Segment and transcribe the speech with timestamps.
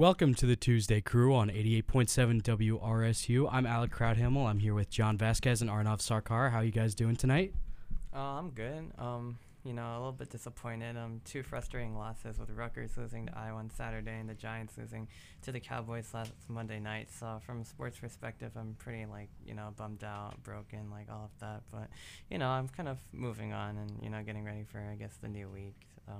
[0.00, 3.46] Welcome to the Tuesday crew on 88.7 WRSU.
[3.52, 4.48] I'm Alec Crouthamel.
[4.48, 6.50] I'm here with John Vasquez and Arnav Sarkar.
[6.50, 7.52] How are you guys doing tonight?
[8.16, 8.92] Uh, I'm good.
[8.98, 10.96] Um, you know, a little bit disappointed.
[10.96, 15.06] Um, two frustrating losses with Rutgers losing to Iowa on Saturday and the Giants losing
[15.42, 17.10] to the Cowboys last Monday night.
[17.12, 21.24] So from a sports perspective, I'm pretty like you know bummed out, broken, like all
[21.26, 21.60] of that.
[21.70, 21.90] But
[22.30, 25.18] you know, I'm kind of moving on and you know getting ready for I guess
[25.20, 25.76] the new week.
[26.06, 26.14] So.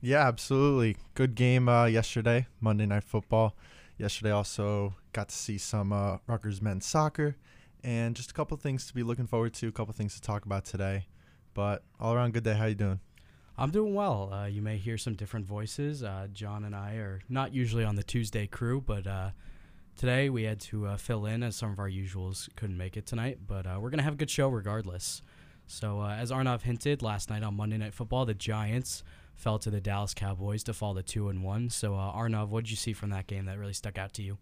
[0.00, 0.96] Yeah, absolutely.
[1.14, 3.56] Good game uh, yesterday, Monday Night Football.
[3.98, 7.34] Yesterday also got to see some uh, Rutgers men's soccer
[7.82, 10.46] and just a couple things to be looking forward to, a couple things to talk
[10.46, 11.06] about today.
[11.52, 12.54] But all around, good day.
[12.54, 13.00] How you doing?
[13.56, 14.32] I'm doing well.
[14.32, 16.04] Uh, you may hear some different voices.
[16.04, 19.30] Uh, John and I are not usually on the Tuesday crew, but uh,
[19.96, 23.04] today we had to uh, fill in as some of our usuals couldn't make it
[23.04, 23.40] tonight.
[23.48, 25.22] But we're going to have a good show regardless.
[25.66, 29.02] So, as Arnav hinted last night on Monday Night Football, the Giants–
[29.38, 31.70] fell to the Dallas Cowboys to fall to two and one.
[31.70, 34.22] So uh, Arnav, what did you see from that game that really stuck out to
[34.22, 34.36] you?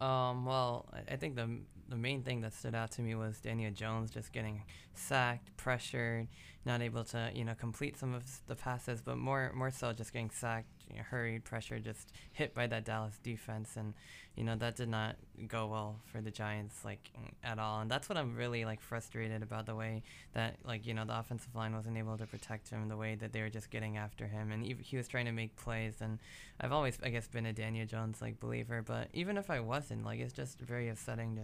[0.00, 3.72] Um, well, I think the the main thing that stood out to me was Daniel
[3.72, 4.62] Jones just getting
[4.94, 6.28] sacked, pressured,
[6.66, 10.12] not able to you know complete some of the passes, but more more so just
[10.12, 13.94] getting sacked, you know, hurried, pressure, just hit by that Dallas defense, and
[14.36, 17.10] you know that did not go well for the Giants like
[17.44, 17.80] at all.
[17.80, 20.02] And that's what I'm really like frustrated about the way
[20.34, 23.32] that like you know the offensive line wasn't able to protect him, the way that
[23.32, 25.94] they were just getting after him, and he, was trying to make plays.
[26.00, 26.18] And
[26.60, 30.04] I've always I guess been a Daniel Jones like believer, but even if I wasn't,
[30.04, 31.42] like it's just very upsetting to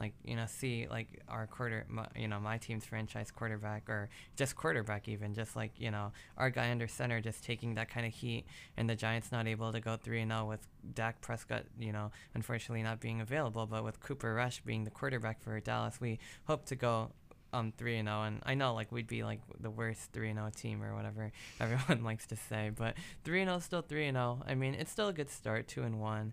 [0.00, 4.08] like you know see like our quarter my, you know my team's franchise quarterback or
[4.34, 8.06] just quarterback even just like you know our guy under center just taking that kind
[8.06, 8.44] of heat
[8.76, 12.10] and the Giants not able to go 3 and 0 with Dak Prescott you know
[12.34, 16.64] unfortunately not being available but with Cooper Rush being the quarterback for Dallas we hope
[16.66, 17.10] to go
[17.52, 20.38] um 3 and 0 and I know like we'd be like the worst 3 and
[20.38, 21.30] 0 team or whatever
[21.60, 24.90] everyone likes to say but 3 and 0 still 3 and 0 I mean it's
[24.90, 26.32] still a good start 2 and 1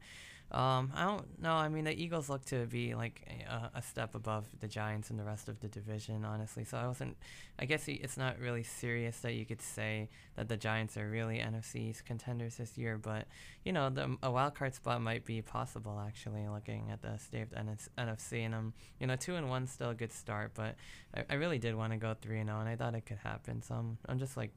[0.50, 1.52] um, I don't know.
[1.52, 5.19] I mean, the Eagles look to be like a, a, step above the Giants and
[5.19, 6.63] the rest of the division, honestly.
[6.63, 7.18] So I wasn't.
[7.59, 11.40] I guess it's not really serious that you could say that the Giants are really
[11.40, 12.97] NFC contenders this year.
[12.97, 13.25] But
[13.66, 17.41] you know, the, a wild card spot might be possible actually, looking at the state
[17.41, 17.58] of the
[18.02, 18.46] NFC.
[18.46, 20.75] And um, you know, two and one still a good start, but
[21.14, 23.06] I, I really did want to go three and zero, oh, and I thought it
[23.06, 23.62] could happen.
[23.62, 24.52] So I'm, I'm just like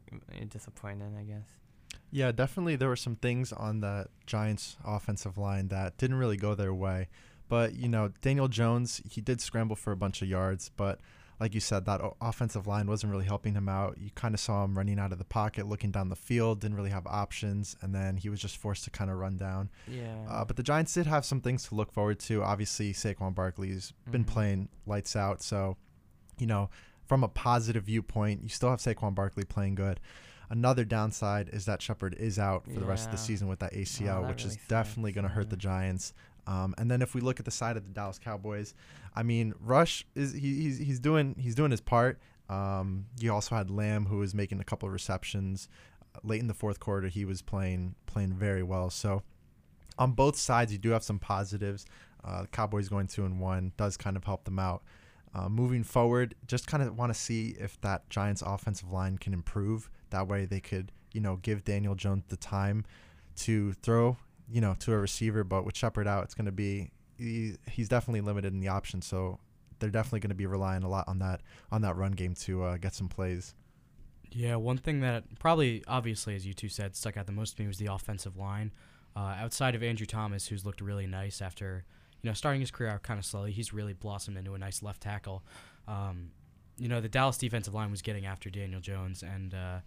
[0.48, 1.59] disappointed, I guess.
[2.10, 6.54] Yeah, definitely there were some things on the Giants offensive line that didn't really go
[6.54, 7.08] their way.
[7.48, 11.00] But, you know, Daniel Jones, he did scramble for a bunch of yards, but
[11.40, 13.96] like you said, that offensive line wasn't really helping him out.
[13.98, 16.76] You kind of saw him running out of the pocket, looking down the field, didn't
[16.76, 19.70] really have options, and then he was just forced to kind of run down.
[19.88, 20.26] Yeah.
[20.28, 22.42] Uh, but the Giants did have some things to look forward to.
[22.42, 24.12] Obviously, Saquon Barkley's mm-hmm.
[24.12, 25.76] been playing lights out, so
[26.38, 26.68] you know,
[27.06, 29.98] from a positive viewpoint, you still have Saquon Barkley playing good.
[30.50, 32.80] Another downside is that Shepard is out for yeah.
[32.80, 35.26] the rest of the season with that ACL, oh, that which really is definitely going
[35.26, 36.12] to hurt the Giants.
[36.46, 38.74] Um, and then if we look at the side of the Dallas Cowboys,
[39.14, 42.18] I mean, Rush is he, he's he's doing he's doing his part.
[42.48, 45.68] Um, you also had Lamb who was making a couple of receptions
[46.24, 47.06] late in the fourth quarter.
[47.06, 48.90] He was playing playing very well.
[48.90, 49.22] So
[49.98, 51.86] on both sides, you do have some positives.
[52.24, 54.82] Uh, the Cowboys going two and one does kind of help them out.
[55.32, 59.32] Uh, moving forward, just kind of want to see if that Giants offensive line can
[59.32, 59.88] improve.
[60.10, 62.84] That way, they could, you know, give Daniel Jones the time
[63.36, 64.16] to throw,
[64.50, 65.44] you know, to a receiver.
[65.44, 69.06] But with Shepard out, it's going to be he, he's definitely limited in the options.
[69.06, 69.38] So
[69.78, 72.64] they're definitely going to be relying a lot on that on that run game to
[72.64, 73.54] uh, get some plays.
[74.32, 77.62] Yeah, one thing that probably, obviously, as you two said, stuck out the most to
[77.62, 78.72] me was the offensive line.
[79.16, 81.84] Uh, outside of Andrew Thomas, who's looked really nice after
[82.22, 84.82] you know, starting his career out kind of slowly, he's really blossomed into a nice
[84.82, 85.42] left tackle.
[85.88, 86.32] Um,
[86.76, 89.78] you know, the Dallas defensive line was getting after Daniel Jones, and uh,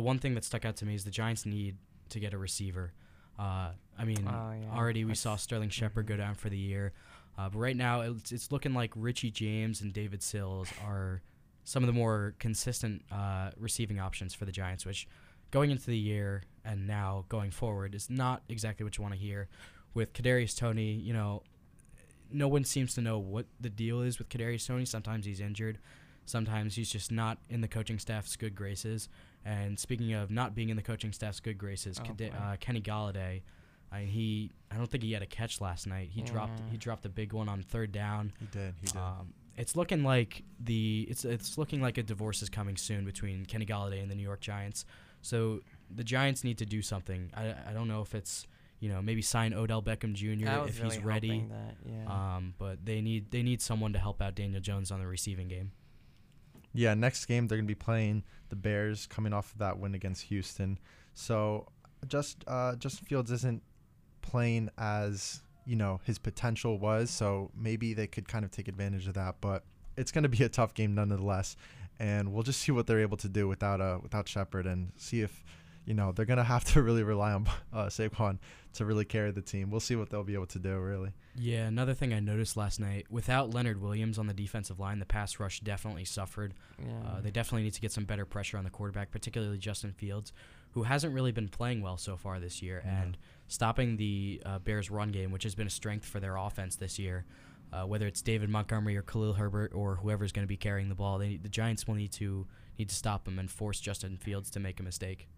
[0.00, 1.76] the one thing that stuck out to me is the Giants need
[2.08, 2.94] to get a receiver.
[3.38, 4.74] Uh, I mean, oh, yeah.
[4.74, 6.94] already we That's saw Sterling Shepard go down for the year,
[7.36, 11.20] uh, but right now it's, it's looking like Richie James and David Sills are
[11.64, 15.06] some of the more consistent uh, receiving options for the Giants, which
[15.50, 19.20] going into the year and now going forward is not exactly what you want to
[19.20, 19.48] hear.
[19.92, 21.42] With Kadarius Toney, you know,
[22.32, 24.86] no one seems to know what the deal is with Kadarius Toney.
[24.86, 25.78] Sometimes he's injured,
[26.24, 29.10] sometimes he's just not in the coaching staff's good graces.
[29.44, 33.42] And speaking of not being in the coaching staff's good graces, oh, uh, Kenny Golladay,
[33.92, 36.10] I, he I don't think he had a catch last night.
[36.12, 36.26] He yeah.
[36.26, 38.32] dropped he dropped a big one on third down.
[38.38, 38.74] He did.
[38.80, 38.96] He did.
[38.96, 43.44] Um, it's looking like the it's it's looking like a divorce is coming soon between
[43.46, 44.84] Kenny Golladay and the New York Giants.
[45.22, 45.60] So
[45.94, 47.30] the Giants need to do something.
[47.36, 48.46] I, I don't know if it's
[48.78, 50.68] you know maybe sign Odell Beckham Jr.
[50.68, 51.46] If really he's ready.
[51.48, 52.36] That, yeah.
[52.36, 55.48] Um, but they need they need someone to help out Daniel Jones on the receiving
[55.48, 55.72] game.
[56.72, 60.24] Yeah, next game they're gonna be playing the Bears, coming off of that win against
[60.24, 60.78] Houston.
[61.14, 61.66] So
[62.06, 63.62] just uh, Justin Fields isn't
[64.22, 67.10] playing as you know his potential was.
[67.10, 69.36] So maybe they could kind of take advantage of that.
[69.40, 69.64] But
[69.96, 71.56] it's gonna be a tough game nonetheless,
[71.98, 75.22] and we'll just see what they're able to do without uh without Shepard and see
[75.22, 75.44] if
[75.90, 78.38] you know they're gonna have to really rely on uh, Saquon
[78.74, 79.70] to really carry the team.
[79.70, 81.10] We'll see what they'll be able to do really.
[81.34, 85.04] Yeah, another thing I noticed last night without Leonard Williams on the defensive line, the
[85.04, 86.54] pass rush definitely suffered.
[86.78, 87.08] yeah.
[87.08, 90.32] Uh, they definitely need to get some better pressure on the quarterback, particularly Justin Fields,
[90.70, 92.82] who hasn't really been playing well so far this year.
[92.84, 93.02] Yeah.
[93.02, 96.76] And stopping the uh, Bears' run game, which has been a strength for their offense
[96.76, 97.24] this year,
[97.72, 100.94] uh, whether it's David Montgomery or Khalil Herbert or whoever's going to be carrying the
[100.94, 102.46] ball, they, the Giants will need to
[102.78, 105.28] need to stop them and force Justin Fields to make a mistake.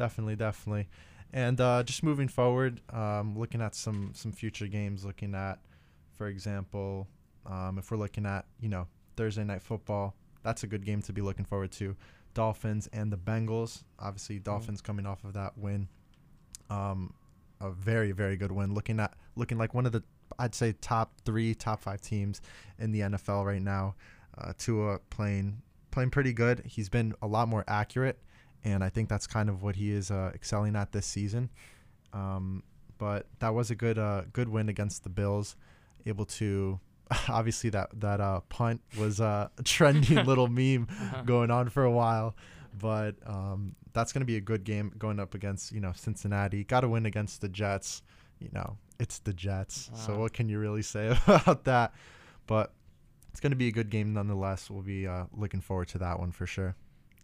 [0.00, 0.88] Definitely, definitely.
[1.30, 5.58] And uh, just moving forward, um, looking at some some future games, looking at,
[6.16, 7.06] for example,
[7.44, 8.86] um, if we're looking at you know
[9.18, 11.94] Thursday night football, that's a good game to be looking forward to.
[12.32, 13.82] Dolphins and the Bengals.
[13.98, 15.86] Obviously, Dolphins coming off of that win,
[16.70, 17.12] um,
[17.60, 18.72] a very very good win.
[18.72, 20.02] Looking at looking like one of the
[20.38, 22.40] I'd say top three, top five teams
[22.78, 23.96] in the NFL right now.
[24.38, 25.60] Uh, Tua playing
[25.90, 26.62] playing pretty good.
[26.64, 28.18] He's been a lot more accurate
[28.64, 31.50] and I think that's kind of what he is uh, excelling at this season.
[32.12, 32.62] Um,
[32.98, 35.56] but that was a good uh, good win against the Bills.
[36.06, 36.80] Able to
[37.28, 40.88] obviously that that uh, punt was uh, a trendy little meme
[41.24, 42.36] going on for a while,
[42.78, 46.64] but um, that's going to be a good game going up against you know Cincinnati.
[46.64, 48.02] Got to win against the Jets.
[48.38, 51.92] You know it's the Jets, so what can you really say about that?
[52.46, 52.72] But
[53.30, 54.70] it's going to be a good game nonetheless.
[54.70, 56.76] We'll be uh, looking forward to that one for sure.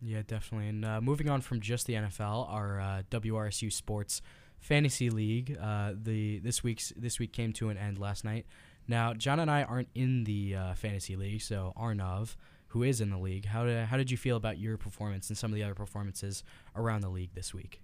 [0.03, 0.69] Yeah, definitely.
[0.69, 4.21] And uh, moving on from just the NFL, our uh, WRSU Sports
[4.61, 8.47] Fantasy League, uh, the this week's this week came to an end last night.
[8.89, 12.37] Now, John and I aren't in the uh, fantasy league, so Arnav,
[12.69, 15.37] who is in the league, how did how did you feel about your performance and
[15.37, 16.45] some of the other performances
[16.75, 17.81] around the league this week?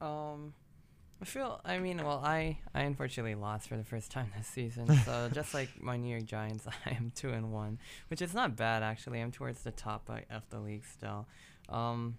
[0.00, 0.52] Um,
[1.20, 1.60] I feel.
[1.64, 4.86] I mean, well, I I unfortunately lost for the first time this season.
[5.04, 7.78] So just like my New York Giants, I am two and one,
[8.08, 9.20] which is not bad actually.
[9.20, 11.26] I'm towards the top uh, of the league still.
[11.68, 12.18] Um,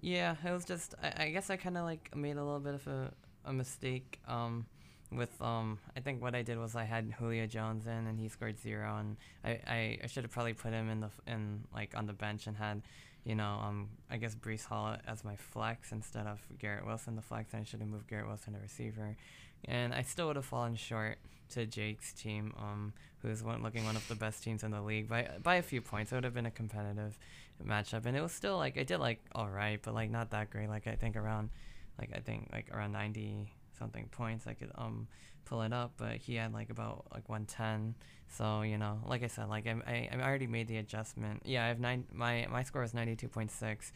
[0.00, 0.94] yeah, it was just.
[1.02, 3.12] I, I guess I kind of like made a little bit of a
[3.44, 4.20] a mistake.
[4.28, 4.66] Um.
[5.12, 8.28] With um, I think what I did was I had Julio Jones in and he
[8.28, 11.96] scored zero, and I, I, I should have probably put him in the in like
[11.96, 12.82] on the bench and had
[13.24, 17.22] you know, um, I guess Breece Hall as my flex instead of Garrett Wilson the
[17.22, 19.16] flex, I should have moved Garrett Wilson to receiver,
[19.64, 21.18] and I still would have fallen short
[21.50, 22.92] to Jake's team, um,
[23.22, 25.80] who's one looking one of the best teams in the league by by a few
[25.80, 26.12] points.
[26.12, 27.18] It would have been a competitive
[27.64, 30.50] matchup, and it was still like I did like all right, but like not that
[30.50, 30.68] great.
[30.68, 31.50] Like I think around,
[31.98, 35.08] like I think like around ninety something points I could um
[35.44, 37.94] pull it up, but he had like about like 110.
[38.28, 41.42] So you know, like I said, like I I, I already made the adjustment.
[41.44, 42.04] Yeah, I have nine.
[42.12, 43.92] My my score is 92.6.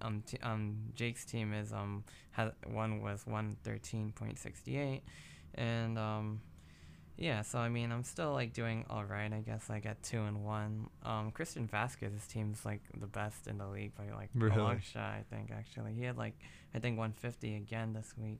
[0.00, 5.00] Um, t- um, Jake's team is um has one was 113.68,
[5.54, 6.40] and um.
[7.20, 9.68] Yeah, so I mean, I'm still like doing all right, I guess.
[9.68, 10.88] Like at two and one.
[11.02, 14.54] Um, Christian Vasquez's team's like the best in the league by like Really?
[14.54, 15.02] a long shot.
[15.14, 16.34] I think actually he had like
[16.76, 18.38] I think 150 again this week,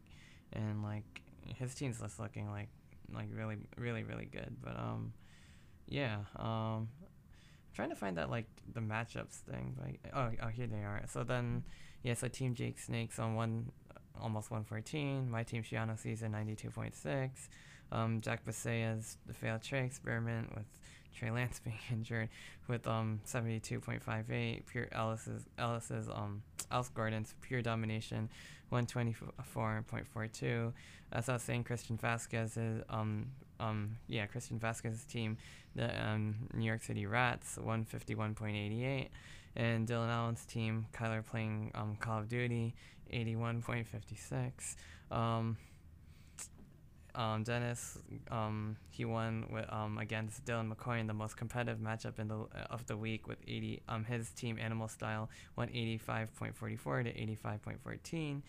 [0.52, 1.22] and like
[1.56, 2.68] his team's just looking like
[3.12, 4.56] like really really really good.
[4.62, 5.12] But um,
[5.88, 6.18] yeah.
[6.36, 6.88] Um,
[7.74, 9.76] trying to find that like the matchups thing.
[9.80, 11.02] Like oh oh here they are.
[11.08, 11.64] So then
[12.02, 13.70] yeah, so Team Jake Snakes on one
[14.20, 15.30] almost 114.
[15.30, 17.30] My team Schiano season 92.6.
[17.90, 20.66] Um, Jack Basea's the failed tray experiment with
[21.18, 22.28] Trey Lance being injured
[22.68, 24.66] with um 72.58.
[24.66, 28.28] Pure Ellis's Ellis's um Ellis Gordon's pure domination
[28.72, 30.72] 124.42.
[31.10, 33.26] As I was saying, Christian Vasquez's um
[33.58, 35.36] um yeah Christian Vasquez's team,
[35.74, 39.08] the um New York City Rats 151.88,
[39.56, 42.74] and Dylan Allen's team Kyler playing um Call of Duty
[43.12, 44.76] 81.56.
[45.10, 45.56] Um,
[47.14, 47.98] um, Dennis,
[48.30, 52.46] um, he won with, um, against Dylan McCoy in the most competitive matchup in the
[52.70, 53.82] of the week with 80.
[53.88, 57.12] Um, his team Animal Style won 85.44 to
[57.46, 58.42] 85.14.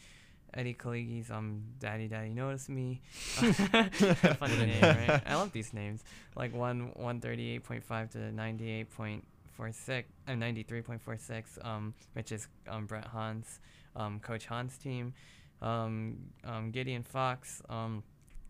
[0.53, 3.01] Eddie Kaligi's um Daddy Daddy Notice Me.
[3.13, 5.21] Funny name, right?
[5.25, 6.03] I love these names.
[6.35, 10.63] Like one one thirty eight point five to ninety eight point four six uh, ninety
[10.63, 13.59] three point four six, um, which is um Brett Hans,
[13.95, 15.13] um Coach Hans team.
[15.61, 18.03] Um, um Gideon Fox, um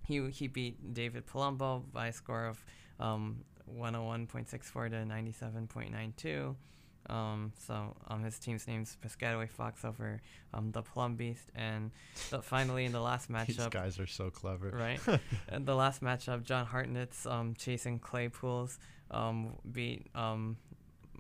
[0.09, 2.65] he he beat David Palumbo by a score of
[2.99, 3.45] um,
[3.77, 6.55] 101.64 to 97.92.
[7.09, 10.19] Um, so um, his team's name's Piscataway Fox over
[10.53, 11.91] um, the Plum Beast, and
[12.29, 14.69] the, finally in the last matchup, These guys are so clever.
[14.71, 14.99] right?
[15.47, 18.77] and the last matchup, John Hartnett's um, chasing Claypools
[19.11, 20.57] um, beat um,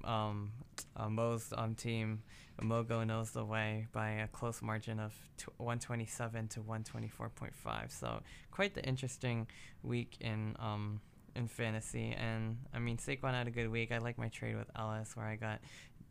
[0.03, 0.51] um,
[0.97, 2.23] uh, Mo's um, team.
[2.61, 5.13] Mogo knows the way by a close margin of
[5.57, 7.91] 127 to 124.5.
[7.91, 9.47] So quite the interesting
[9.83, 11.01] week in um,
[11.35, 12.15] in fantasy.
[12.17, 13.91] And I mean, Saquon had a good week.
[13.91, 15.59] I like my trade with Ellis where I got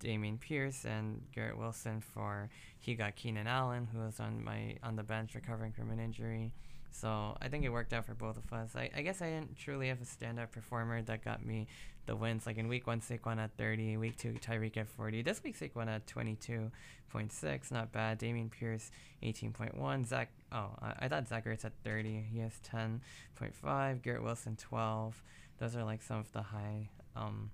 [0.01, 4.97] Dameon Pierce and Garrett Wilson for he got Keenan Allen who was on my on
[4.97, 6.53] the bench recovering from an injury.
[6.91, 8.75] So I think it worked out for both of us.
[8.75, 11.67] I, I guess I didn't truly have a standout performer that got me
[12.09, 12.47] the wins.
[12.47, 15.23] Like in week one, Saquon at 30, week two, Tyreek at 40.
[15.23, 18.19] This week, Saquon at 22.6, not bad.
[18.19, 18.91] Dameon Pierce,
[19.23, 20.07] 18.1.
[20.07, 22.25] Zach, oh, I, I thought Zach Ertz at 30.
[22.33, 24.03] He has 10.5.
[24.03, 25.23] Garrett Wilson, 12.
[25.61, 27.51] Those are like some of the high, um,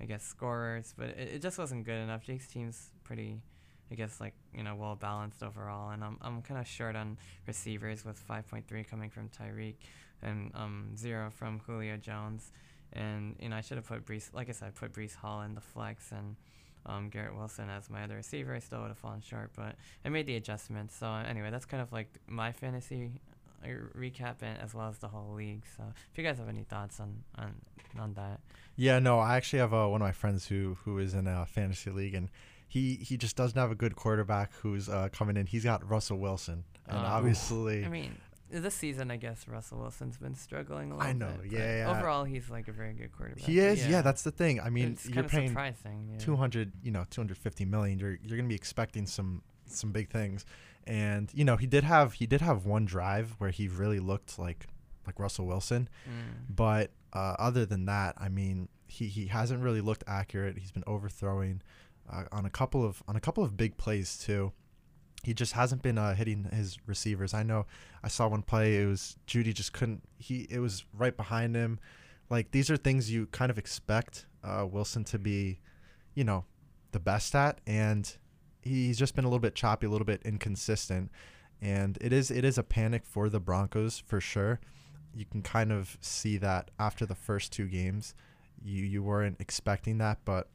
[0.00, 2.24] I guess, scorers, but it, it just wasn't good enough.
[2.26, 3.40] Jake's team's pretty.
[3.90, 7.16] I guess like you know well balanced overall, and I'm I'm kind of short on
[7.46, 9.76] receivers with 5.3 coming from Tyreek
[10.22, 12.52] and um zero from Julio Jones,
[12.92, 15.42] and you know I should have put Breece like I said I put Breece Hall
[15.42, 16.36] in the flex and
[16.86, 18.54] um Garrett Wilson as my other receiver.
[18.54, 20.96] I still would have fallen short, but I made the adjustments.
[20.96, 23.20] So anyway, that's kind of like my fantasy
[23.64, 23.68] uh,
[23.98, 25.64] recap and as well as the whole league.
[25.76, 27.54] So if you guys have any thoughts on on
[27.98, 28.40] on that,
[28.76, 31.44] Yeah, no, I actually have uh, one of my friends who who is in a
[31.46, 32.28] fantasy league, and
[32.68, 35.46] he he just doesn't have a good quarterback who's uh, coming in.
[35.46, 38.16] He's got Russell Wilson, and Uh, obviously, I mean,
[38.50, 41.90] this season, I guess Russell Wilson's been struggling a little I know, bit, yeah, yeah.
[41.90, 43.44] Overall, he's like a very good quarterback.
[43.44, 43.86] he is.
[43.86, 44.02] Yeah.
[44.02, 44.60] that's the thing.
[44.60, 46.08] I mean, you're paying surprising.
[46.12, 46.18] Yeah.
[46.18, 47.98] 200, you know, 250 million.
[47.98, 50.46] You're you're gonna be expecting some some big things,
[50.86, 54.38] and you know he did have he did have one drive where he really looked
[54.38, 54.66] like
[55.06, 56.54] like Russell Wilson, Mm.
[56.54, 60.58] but uh, other than that, I mean, he he hasn't really looked accurate.
[60.58, 61.62] He's been overthrowing
[62.10, 64.52] uh, on a couple of on a couple of big plays too.
[65.24, 67.34] He just hasn't been uh, hitting his receivers.
[67.34, 67.66] I know
[68.02, 68.76] I saw one play.
[68.76, 70.02] It was Jeudy just couldn't.
[70.18, 71.80] He it was right behind him.
[72.30, 75.60] Like these are things you kind of expect uh, Wilson to be,
[76.14, 76.44] you know,
[76.92, 78.16] the best at, and
[78.62, 81.10] he's just been a little bit choppy, a little bit inconsistent,
[81.60, 84.60] and it is it is a panic for the Broncos for sure.
[85.14, 88.14] You can kind of see that after the first two games,
[88.62, 90.48] you you weren't expecting that, but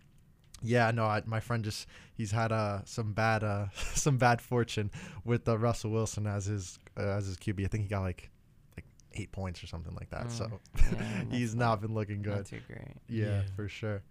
[0.63, 4.89] yeah, no, I, my friend just he's had uh some bad uh some bad fortune
[5.25, 7.65] with uh, Russell Wilson as his uh, as his QB.
[7.65, 8.29] I think he got like
[8.75, 10.31] like eight points or something like that.
[10.31, 10.45] So
[10.77, 12.45] Mm, yeah, he's that's not been looking Not good.
[12.45, 12.87] too great.
[13.07, 13.41] Yeah, Yeah.
[13.55, 14.01] for sure.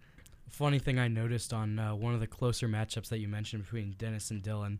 [0.49, 3.95] Funny thing I noticed on uh, one of the closer matchups that you mentioned between
[3.97, 4.77] Dennis and Dylan,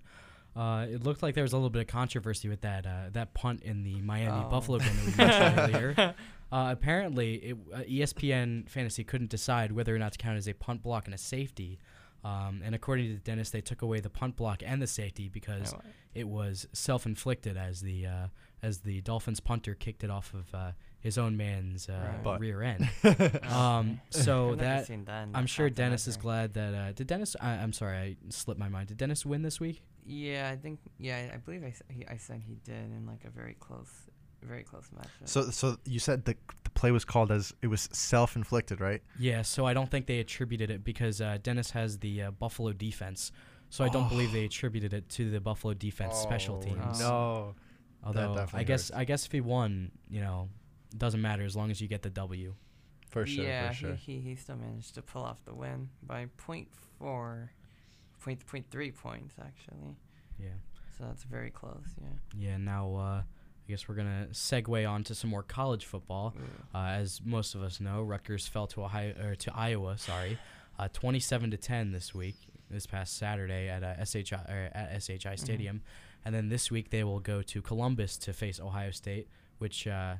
[0.55, 3.33] uh, it looked like there was a little bit of controversy with that uh, that
[3.33, 4.49] punt in the Miami Oh.
[4.49, 6.15] Buffalo game that we mentioned earlier.
[6.53, 10.53] Uh, apparently, it, uh, ESPN Fantasy couldn't decide whether or not to count as a
[10.53, 11.79] punt block and a safety.
[12.23, 15.73] Um, and according to Dennis, they took away the punt block and the safety because
[15.73, 15.81] No,
[16.13, 18.27] it was self-inflicted as the uh,
[18.61, 22.39] as the Dolphins punter kicked it off of uh, his own man's uh, Right.
[22.39, 22.89] Rear end.
[23.51, 27.35] um, so that that I'm sure content Dennis is glad that uh, did Dennis.
[27.41, 28.87] I, I'm sorry, I slipped my mind.
[28.87, 29.81] Did Dennis win this week?
[30.05, 30.79] Yeah, I think.
[30.99, 33.91] Yeah, I believe I, s- he, I said he did in like a very close,
[34.43, 35.27] very close matchup.
[35.27, 39.01] So so you said the the play was called as it was self inflicted, right?
[39.19, 39.41] Yeah.
[39.41, 43.31] So I don't think they attributed it because uh, Dennis has the uh, Buffalo defense.
[43.69, 46.99] So I don't believe they attributed it to the Buffalo defense special Oh, teams.
[46.99, 47.55] No.
[48.03, 48.99] Although I definitely guess hurts.
[48.99, 50.49] I guess if he won, you know,
[50.91, 52.53] it doesn't matter as long as you get the W.
[53.09, 53.93] For sure, yeah, for sure.
[53.95, 56.67] He, he he still managed to pull off the win by point
[56.99, 57.51] four,
[58.19, 59.95] point point three points actually.
[60.39, 60.49] Yeah.
[60.97, 61.85] So that's very close.
[61.99, 62.49] Yeah.
[62.49, 62.57] Yeah.
[62.57, 63.21] Now uh,
[63.67, 66.35] I guess we're gonna segue on to some more college football.
[66.37, 66.77] Ooh.
[66.77, 69.97] Uh, as most of us know, Rutgers fell to Ohio or to Iowa.
[69.97, 70.37] Sorry,
[70.77, 72.35] uh, 27 to 10 this week.
[72.69, 75.81] This past Saturday at uh, SHI or at SHI Stadium,
[76.25, 79.27] and then this week they will go to Columbus to face Ohio State,
[79.59, 80.15] which uh,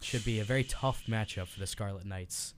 [0.00, 2.54] should be a very tough matchup for the Scarlet Knights,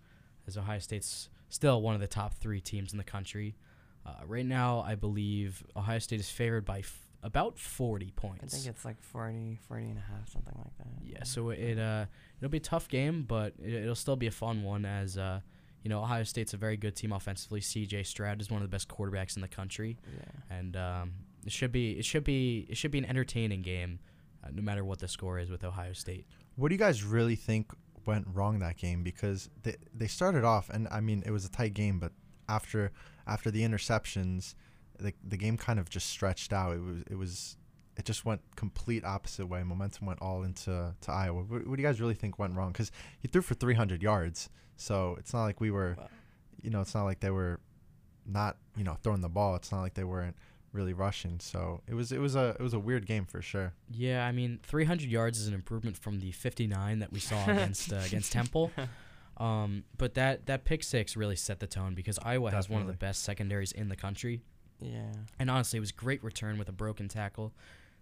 [0.47, 3.57] as Ohio State's still one of the top three teams in the country.
[4.05, 8.55] Uh, right now, I believe Ohio State is favored by f- about 40 points.
[8.55, 11.05] I think it's like 40, 40 and a half, something like that.
[11.05, 12.07] Yeah, so it uh
[12.39, 15.41] it'll be a tough game, but it, it'll still be a fun one as uh
[15.83, 17.61] you know Ohio State's a very good team offensively.
[17.61, 18.03] C.J.
[18.05, 20.57] Stroud is one of the best quarterbacks in the country, Yeah.
[20.59, 21.13] and um,
[21.47, 23.99] it should be it should be it should be an entertaining game,
[24.45, 26.27] uh, no matter what the score is with Ohio State.
[26.57, 27.73] What do you guys really think
[28.07, 29.03] went wrong that game?
[29.03, 32.13] Because they they started off, and I mean it was a tight game, but
[32.49, 32.91] after
[33.27, 34.55] after the interceptions,
[34.99, 36.75] the the game kind of just stretched out.
[36.77, 37.57] It was it was
[37.97, 39.63] it just went complete opposite way.
[39.63, 41.43] Momentum went all into to Iowa.
[41.43, 42.73] What, what do you guys really think went wrong?
[42.73, 46.09] Because he threw for 300 yards, so it's not like we were, Wow.
[46.63, 47.59] you know, it's not like they were
[48.25, 49.57] not, you know, throwing the ball.
[49.57, 50.37] It's not like they weren't
[50.73, 51.41] really rushing.
[51.41, 53.73] So it was it was a it was a weird game for sure.
[53.91, 57.93] Yeah, I mean, 300 yards is an improvement from the 59 that we saw against
[57.93, 58.71] uh, against Temple.
[59.39, 62.89] Um, but that that pick six really set the tone because Iowa has one of
[62.89, 64.43] the best secondaries in the country.
[64.81, 65.13] Yeah.
[65.39, 67.53] And honestly, it was great return with a broken tackle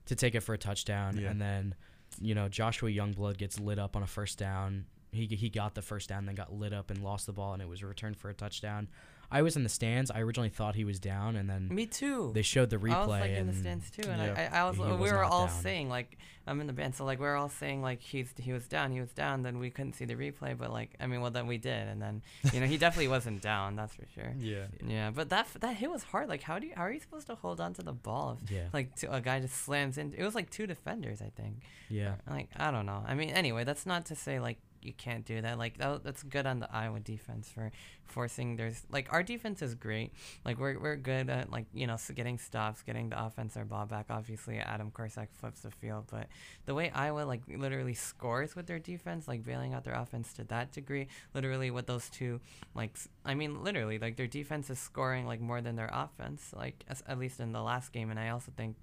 [0.06, 1.18] to take it for a touchdown.
[1.18, 1.30] Yeah.
[1.30, 1.74] And then,
[2.20, 4.86] you know, Joshua Youngblood gets lit up on a first down.
[5.12, 7.62] He, he got the first down, then got lit up and lost the ball, and
[7.62, 8.88] it was a return for a touchdown.
[9.30, 10.10] I was in the stands.
[10.10, 12.30] I originally thought he was down, and then Me too.
[12.34, 12.92] they showed the replay.
[12.94, 14.48] I was like in the stands too, and Yeah.
[14.52, 15.62] I, I, I was, He we was were all down.
[15.62, 16.18] saying like
[16.48, 18.92] I'm in the band, so like we are all saying like he's he was down,
[18.92, 19.42] he was down.
[19.42, 22.00] Then we couldn't see the replay, but like I mean, well then we did, and
[22.00, 24.32] then you know he definitely wasn't down, that's for sure.
[24.38, 24.66] Yeah.
[24.86, 26.28] Yeah, but that f- that hit was hard.
[26.28, 28.50] Like how do you how are you supposed to hold on to the ball if
[28.50, 28.68] Yeah.
[28.72, 30.14] like a guy just slams in?
[30.16, 31.62] It was like two defenders, I think.
[31.88, 32.14] Yeah.
[32.30, 33.02] Like I don't know.
[33.06, 35.58] I mean, anyway, that's not to say like you can't do that.
[35.58, 37.70] Like that, that's good on the Iowa defense for
[38.06, 38.56] forcing.
[38.56, 40.12] There's like our defense is great.
[40.44, 43.86] Like we're we're good at like you know getting stops, getting the offense their ball
[43.86, 44.06] back.
[44.10, 46.26] Obviously, Adam Korsak flips the field, but
[46.66, 50.44] the way Iowa like literally scores with their defense, like bailing out their offense to
[50.44, 52.40] that degree, literally with those two,
[52.74, 56.52] like I mean, literally like their defense is scoring like more than their offense.
[56.56, 58.76] Like at least in the last game, and I also think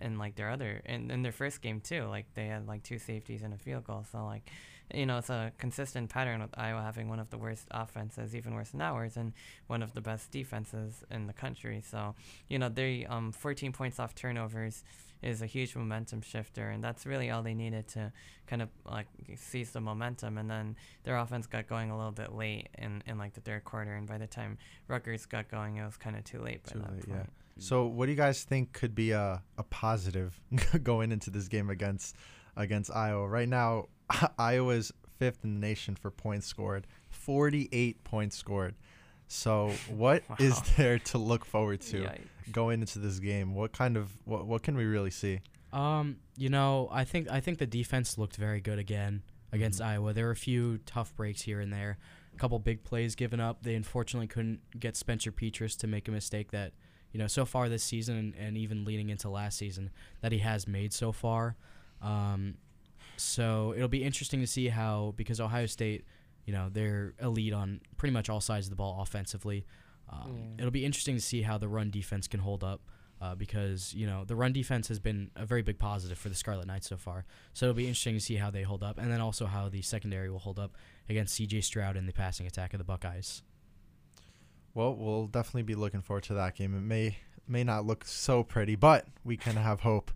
[0.00, 2.98] in like their other in, in their first game too like they had like two
[2.98, 4.50] safeties and a field goal so like
[4.94, 8.54] you know it's a consistent pattern with iowa having one of the worst offenses even
[8.54, 9.32] worse than ours and
[9.66, 12.14] one of the best defenses in the country so
[12.48, 14.84] you know they um 14 points off turnovers
[15.22, 18.12] is a huge momentum shifter and that's really all they needed to
[18.46, 19.06] kind of like
[19.36, 23.18] seize the momentum and then their offense got going a little bit late in, in
[23.18, 24.58] like the third quarter and by the time
[24.88, 27.18] Rutgers got going it was kind of too late by Too that late, point.
[27.20, 27.26] yeah.
[27.58, 30.40] So, what do you guys think could be a, a positive
[30.82, 32.16] going into this game against
[32.56, 33.28] against Iowa?
[33.28, 33.88] Right now,
[34.38, 38.74] Iowa's fifth in the nation for points scored, 48 points scored.
[39.28, 40.62] So, what is Wow.
[40.76, 42.52] there to look forward to Yikes.
[42.52, 43.54] going into this game?
[43.54, 45.40] What kind of what what can we really see?
[45.72, 49.86] Um, you know, I think I think the defense looked very good again against Mhm.
[49.86, 50.12] Iowa.
[50.12, 51.96] There were a few tough breaks here and there,
[52.34, 53.62] a couple big plays given up.
[53.62, 56.72] They unfortunately couldn't get Spencer Petras to make a mistake that,
[57.12, 60.38] you know, so far this season and, and even leading into last season that he
[60.38, 61.56] has made so far.
[62.02, 62.54] Um,
[63.16, 66.04] so it'll be interesting to see how because Ohio State,
[66.44, 69.64] you know, they're elite on pretty much all sides of the ball offensively.
[70.08, 70.42] Um, Yeah.
[70.58, 72.80] It'll be interesting to see how the run defense can hold up
[73.20, 76.34] uh, because you know the run defense has been a very big positive for the
[76.34, 77.24] Scarlet Knights so far.
[77.52, 79.80] So it'll be interesting to see how they hold up, and then also how the
[79.82, 80.76] secondary will hold up
[81.08, 81.60] against C.J.
[81.60, 83.42] Stroud in the passing attack of the Buckeyes.
[84.74, 86.74] Well, we'll definitely be looking forward to that game.
[86.76, 90.10] It may may not look so pretty, but we can have hope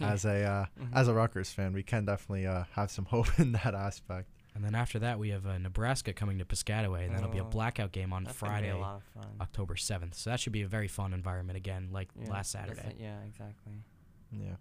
[0.00, 0.90] as a uh, Mhm.
[0.94, 1.72] as a Rutgers fan.
[1.72, 4.28] We can definitely uh, have some hope in that aspect.
[4.54, 7.44] And then after that, we have uh, Nebraska coming to Piscataway, and that'll be a
[7.44, 9.32] Oh, blackout game on That's gonna be Friday, a lot of fun.
[9.40, 10.14] October seventh.
[10.14, 12.82] So that should be a very fun environment again, like Yeah, last Saturday.
[12.90, 13.72] it, Yeah, exactly.
[14.30, 14.56] Yeah.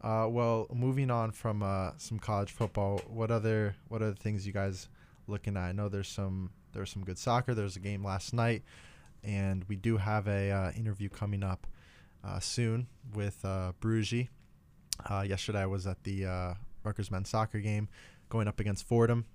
[0.00, 4.52] Uh, well, moving on from uh, some college football, what other what other things you
[4.52, 4.88] guys
[5.28, 5.62] looking at?
[5.62, 7.54] I know there's some there's some good soccer.
[7.54, 8.64] There's a game last night,
[9.22, 11.66] and we do have a uh, interview coming up
[12.24, 14.28] uh, soon with uh, Bouregy.
[15.08, 17.88] Uh, yesterday, I was at the uh, Rutgers men's soccer game,
[18.28, 19.26] going up against Fordham.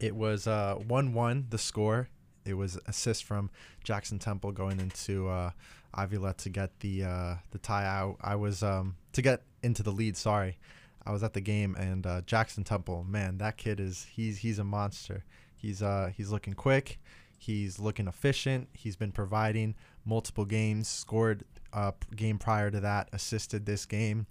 [0.00, 2.08] It was uh, one-one the score.
[2.44, 3.50] It was assist from
[3.84, 5.50] Jackson Temple going into uh,
[5.94, 8.16] Avila to get the uh, the tie out.
[8.20, 10.16] I was um, to get into the lead.
[10.16, 10.58] Sorry,
[11.06, 13.04] I was at the game and uh, Jackson Temple.
[13.08, 15.24] Man, that kid is he's he's a monster.
[15.56, 15.82] He's
[16.16, 16.98] he's looking quick.
[17.38, 18.68] He's looking efficient.
[18.72, 20.88] He's been providing multiple games.
[20.88, 23.08] Scored a game prior to that.
[23.12, 24.26] Assisted this game,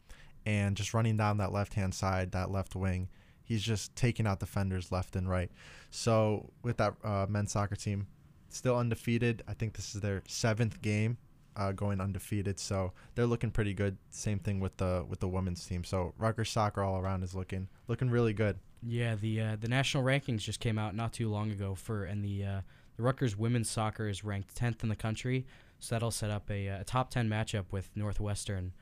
[0.46, 3.10] and just running down that left hand side, that left wing.
[3.44, 5.52] He's just taking out defenders left and right.
[5.90, 8.08] So with that uh, men's soccer team,
[8.50, 9.44] still undefeated.
[9.48, 11.18] I think this is their seventh game
[11.56, 12.60] uh, going undefeated.
[12.60, 13.98] So they're looking pretty good.
[14.10, 15.84] Same thing with the with the women's team.
[15.84, 18.58] So Rutgers soccer all around is looking looking really good.
[18.84, 22.24] Yeah, the uh, the national rankings just came out not too long ago for, and
[22.24, 22.62] the uh,
[22.98, 25.46] the Rutgers women's soccer is ranked 10th in the country.
[25.80, 28.74] So that'll set up a, a top 10 matchup with Northwestern,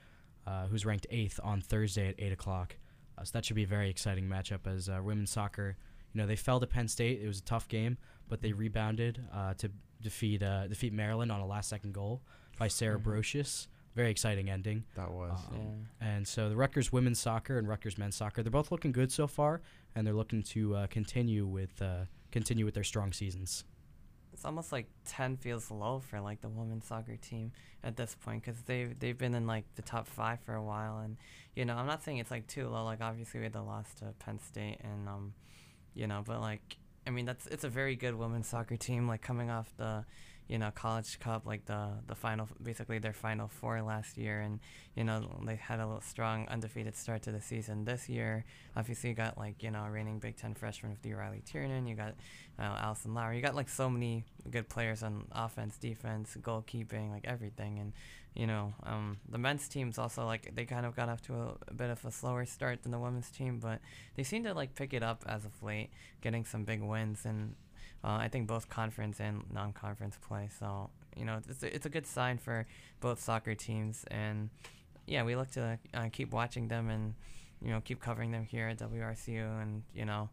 [0.49, 2.75] uh, who's ranked eighth on Thursday at eight o'clock.
[3.17, 5.75] Uh, so that should be a very exciting matchup as uh, women's soccer.
[6.13, 7.21] You know, they fell to Penn State.
[7.21, 9.69] It was a tough game, but they rebounded uh, to
[10.01, 12.21] defeat uh, defeat Maryland on a last second goal
[12.57, 13.03] by Sarah Mhm.
[13.03, 13.67] Brocious.
[13.95, 14.85] Very exciting ending.
[14.95, 15.37] That was.
[15.51, 15.57] Um,
[16.01, 16.07] Yeah.
[16.15, 19.27] And so the Rutgers women's soccer and Rutgers men's soccer, they're both looking good so
[19.27, 19.61] far,
[19.95, 23.65] and they're looking to uh, continue with uh, continue with their strong seasons.
[24.33, 27.51] It's almost like 10 feels low for like the women's soccer team
[27.83, 30.99] at this point because they've they've been in like the top five for a while
[30.99, 31.17] and
[31.55, 33.93] you know i'm not saying it's like too low like obviously we had the loss
[33.95, 35.33] to penn state and um
[35.93, 39.21] you know but like i mean that's it's a very good women's soccer team like
[39.21, 40.05] coming off the
[40.49, 44.41] you know college cup like the the final basically their final four last year.
[44.41, 44.59] And
[44.95, 48.43] you know they had a strong undefeated start to the season this year.
[48.75, 51.13] Obviously you got like you know reigning big ten freshman with D.
[51.13, 51.87] Riley Tiernan.
[51.87, 52.15] You got
[52.57, 57.25] uh, Allison Lowry you got like so many good players on offense defense goalkeeping like
[57.25, 57.79] everything.
[57.79, 57.93] And
[58.35, 61.55] you know um, the men's team's also like they kind of got off to a,
[61.67, 63.79] a bit of a slower start than the women's team but
[64.15, 65.89] they seem to like pick it up as of late
[66.21, 67.25] getting some big wins.
[67.25, 67.55] And
[68.03, 70.49] uh, I think both conference and non-conference play.
[70.59, 72.65] So you know, it's a, it's a good sign for
[73.01, 74.49] both soccer teams, and
[75.05, 77.13] yeah, we look to uh, keep watching them and
[77.61, 80.29] you know keep covering them here at WRSU, and you know,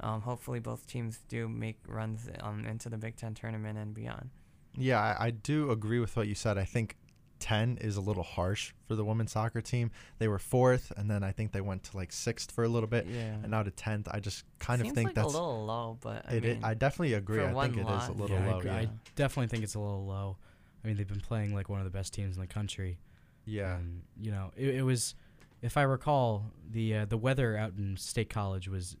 [0.00, 4.30] um, hopefully both teams do make runs um, into the Big Ten tournament and beyond.
[4.76, 6.58] Yeah, I, I do agree with what you said.
[6.58, 6.96] I think
[7.40, 9.90] 10 is a little harsh for the women's soccer team.
[10.18, 12.88] They were fourth, and then I think they went to like sixth for a little
[12.88, 13.34] bit, Yeah.
[13.42, 14.06] and now to 10th.
[14.10, 16.42] I just kind Seems of think like that's a little low, but I it.
[16.44, 17.42] mean, I, I definitely agree.
[17.42, 18.58] I one think it is a little yeah, low.
[18.58, 18.70] agree.
[18.70, 18.76] Yeah.
[18.78, 20.36] I definitely think it's a little low.
[20.84, 22.98] I mean, they've been playing like one of the best teams in the country.
[23.44, 23.76] yeah.
[23.76, 25.14] And, you know, it, it was,
[25.62, 28.96] if I recall, the uh, the weather out in State College was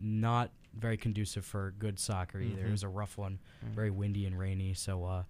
[0.00, 2.60] not very conducive for good soccer either.
[2.62, 2.70] It Mhm.
[2.70, 3.70] was a rough one, Mm.
[3.74, 4.72] very windy and rainy.
[4.74, 5.22] So uh,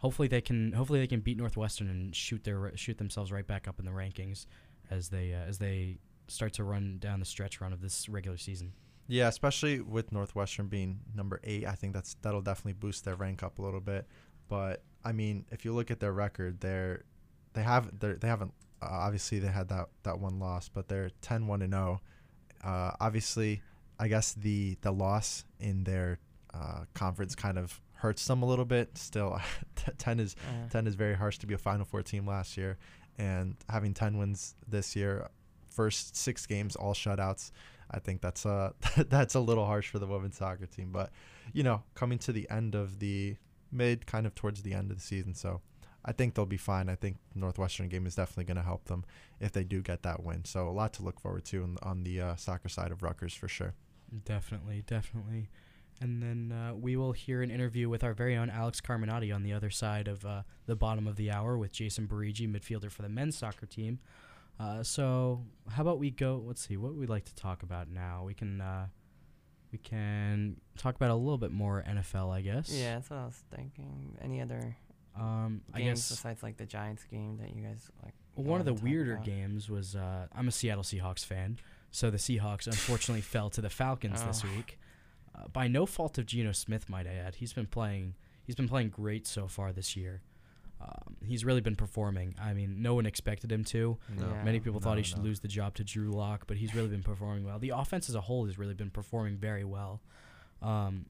[0.00, 3.68] hopefully they can hopefully they can beat Northwestern and shoot their shoot themselves right back
[3.68, 4.46] up in the rankings
[4.90, 8.36] as they uh, as they start to run down the stretch run of this regular
[8.36, 8.72] season.
[9.06, 13.42] Yeah, especially with Northwestern being number eight, I think that's that'll definitely boost their rank
[13.42, 14.06] up a little bit.
[14.48, 17.04] But I mean, if you look at their record, they're
[17.52, 21.10] they have they're, they haven't uh, obviously they had that that one loss, but they're
[21.22, 22.00] 10-1 and 0.
[22.62, 23.62] Uh, obviously,
[23.98, 26.18] I guess the the loss in their
[26.54, 28.96] uh, conference kind of hurts them a little bit.
[28.98, 29.40] Still,
[29.98, 32.78] 10 is Uh, 10 is very harsh to be a Final Four team last year,
[33.18, 35.28] and having 10 wins this year,
[35.70, 37.52] first six games all shutouts.
[37.92, 38.72] I think that's uh
[39.08, 41.10] that's a little harsh for the women's soccer team, but
[41.52, 43.36] you know, coming to the end of the
[43.72, 45.60] mid, kind of towards the end of the season, so
[46.04, 46.88] I think they'll be fine.
[46.88, 49.04] I think Northwestern game is definitely going to help them
[49.38, 50.44] if they do get that win.
[50.44, 53.34] So a lot to look forward to on, on the uh, soccer side of Rutgers
[53.34, 53.74] for sure.
[54.24, 55.50] Definitely, definitely.
[56.00, 59.42] And then uh, we will hear an interview with our very own Alex Carmenaty on
[59.42, 63.02] the other side of uh, the bottom of the hour with Jason Bouregy, midfielder for
[63.02, 63.98] the men's soccer team.
[64.58, 66.42] Uh, so how about we go?
[66.46, 68.24] Let's see what we'd like to talk about now.
[68.26, 68.86] We can uh,
[69.72, 72.70] we can talk about a little bit more NFL, I guess.
[72.72, 74.16] yeah, that's what I was thinking.
[74.22, 74.76] Any other
[75.18, 78.14] Um, I games guess besides like the Giants game that you guys like?
[78.36, 79.24] Well, one of the weirder about?
[79.26, 81.58] games was uh, I'm a Seattle Seahawks fan,
[81.90, 84.48] so the Seahawks unfortunately fell to the Falcons this Oh.
[84.56, 84.78] week,
[85.40, 87.36] uh, by no fault of Geno Smith, might I add.
[87.36, 90.22] He's been playing he's been playing great so far this year.
[90.80, 92.34] Um, he's really been performing.
[92.40, 93.98] I mean, no one expected him to.
[94.18, 94.30] No.
[94.30, 94.42] Yeah.
[94.44, 95.24] Many people thought he should no.
[95.24, 97.58] lose the job to Drew Lock, but he's really been performing well.
[97.58, 100.00] The offense as a whole has really been performing very well.
[100.62, 101.06] Um,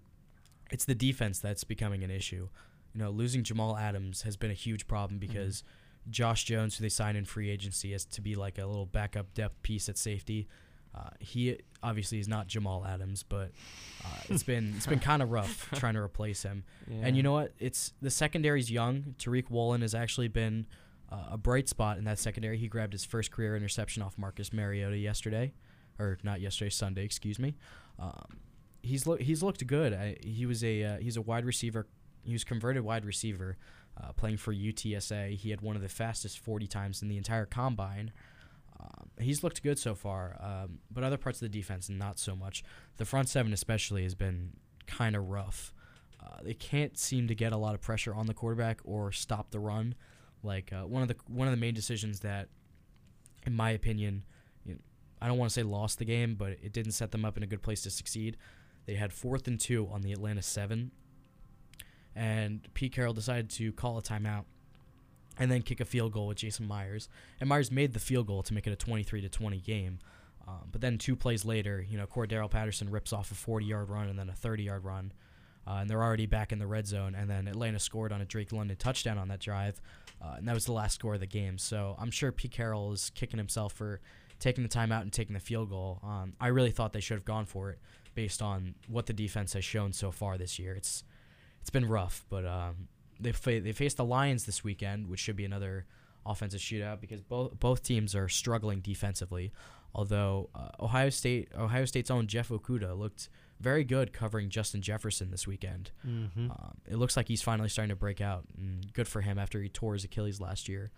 [0.73, 2.49] it's the defense that's becoming an issue.
[2.95, 5.63] You know, losing Jamal Adams has been a huge problem because
[6.09, 9.33] Josh Jones, who they signed in free agency as to be like a little backup
[9.35, 10.49] depth piece at safety,
[10.95, 13.53] uh, he obviously is not Jamal Adams, but
[14.05, 16.65] uh, it's been it's been kind of rough trying to replace him.
[17.03, 17.53] And you know what?
[17.59, 19.15] It's the secondary's young.
[19.19, 20.67] Tariq Woolen has actually been
[21.11, 22.59] uh, a bright spot in that secondary.
[22.59, 25.53] He grabbed his first career interception off Marcus Mariota yesterday,
[25.99, 27.55] or not yesterday, Sunday, excuse me.
[27.99, 28.41] Um,
[28.83, 29.93] he's look he's looked good.
[29.93, 31.87] I, he was a uh, he's a wide receiver.
[32.23, 33.57] He was converted wide receiver,
[33.97, 35.37] uh, playing for UTSA.
[35.37, 38.13] He had one of the fastest 40 times in the entire combine.
[38.81, 42.35] Um, he's looked good so far, um, but other parts of the defense not so
[42.35, 42.63] much.
[42.97, 44.53] The front seven especially has been
[44.87, 45.75] kind of rough.
[46.23, 49.51] Uh, they can't seem to get a lot of pressure on the quarterback or stop
[49.51, 49.95] the run.
[50.43, 52.49] Like uh, one of the one of the main decisions that,
[53.47, 54.25] in my opinion,
[54.65, 54.81] you know,
[55.21, 57.43] I don't want to say lost the game, but it didn't set them up in
[57.43, 58.37] a good place to succeed.
[58.87, 60.93] They had fourth and two on the Atlanta seven,
[62.15, 64.45] and Pete Carroll decided to call a timeout
[65.41, 67.09] and then kick a field goal with Jason Myers.
[67.41, 69.99] And Myers made the field goal to make it a 23 to 20 game.
[70.47, 73.89] Um, but then two plays later, you know, Cordarrelle Patterson rips off a 40 yard
[73.89, 75.13] run and then a 30 yard run.
[75.67, 77.15] Uh, and they're already back in the red zone.
[77.15, 79.81] And then Atlanta scored on a Drake London touchdown on that drive.
[80.23, 81.57] Uh, and that was the last score of the game.
[81.57, 84.01] So I'm sure Pete Carroll is kicking himself for
[84.39, 86.01] taking the timeout and taking the field goal.
[86.03, 87.79] Um, I really thought they should have gone for it
[88.15, 90.75] based on what the defense has shown so far this year.
[90.75, 91.05] It's
[91.61, 92.89] it's been rough, but um,
[93.21, 95.87] they fa- they face the Lions this weekend, which should be another
[96.27, 99.53] offensive shootout because both both teams are struggling defensively.
[99.95, 103.29] Although uh, Ohio State Ohio State's own Jeff Okudah looked
[103.61, 105.91] very good covering Justin Jefferson this weekend.
[106.07, 106.51] Mm-hmm.
[106.51, 109.61] Um, it looks like he's finally starting to break out, and good for him after
[109.61, 110.91] he tore his Achilles last year.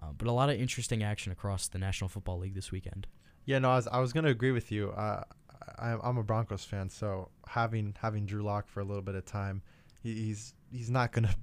[0.00, 3.06] Uh, but a lot of interesting action across the National Football League this weekend.
[3.44, 4.90] Yeah, no, I was, I was gonna agree with you.
[4.90, 5.24] Uh,
[5.78, 9.24] I, I'm a Broncos fan, so having having Drew Lock for a little bit of
[9.24, 9.62] time,
[10.02, 11.34] he, he's he's not gonna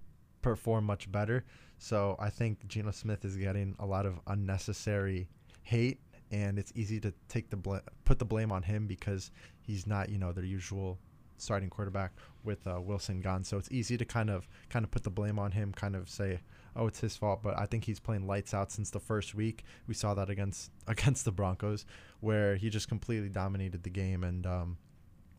[0.45, 1.43] perform much better.
[1.79, 5.27] So I think Geno Smith is getting a lot of unnecessary
[5.63, 5.99] hate,
[6.31, 9.31] and it's easy to take the bl- put the blame on him because
[9.61, 10.99] he's not you know their usual
[11.37, 12.11] starting quarterback
[12.43, 13.43] with uh, Wilson gone.
[13.43, 16.09] So it's easy to kind of kind of put the blame on him, kind of
[16.09, 16.41] say,
[16.75, 17.41] oh, it's his fault.
[17.41, 19.65] But I think he's playing lights out since the first week.
[19.87, 21.87] We saw that against against the Broncos,
[22.19, 24.23] where he just completely dominated the game.
[24.23, 24.77] And um,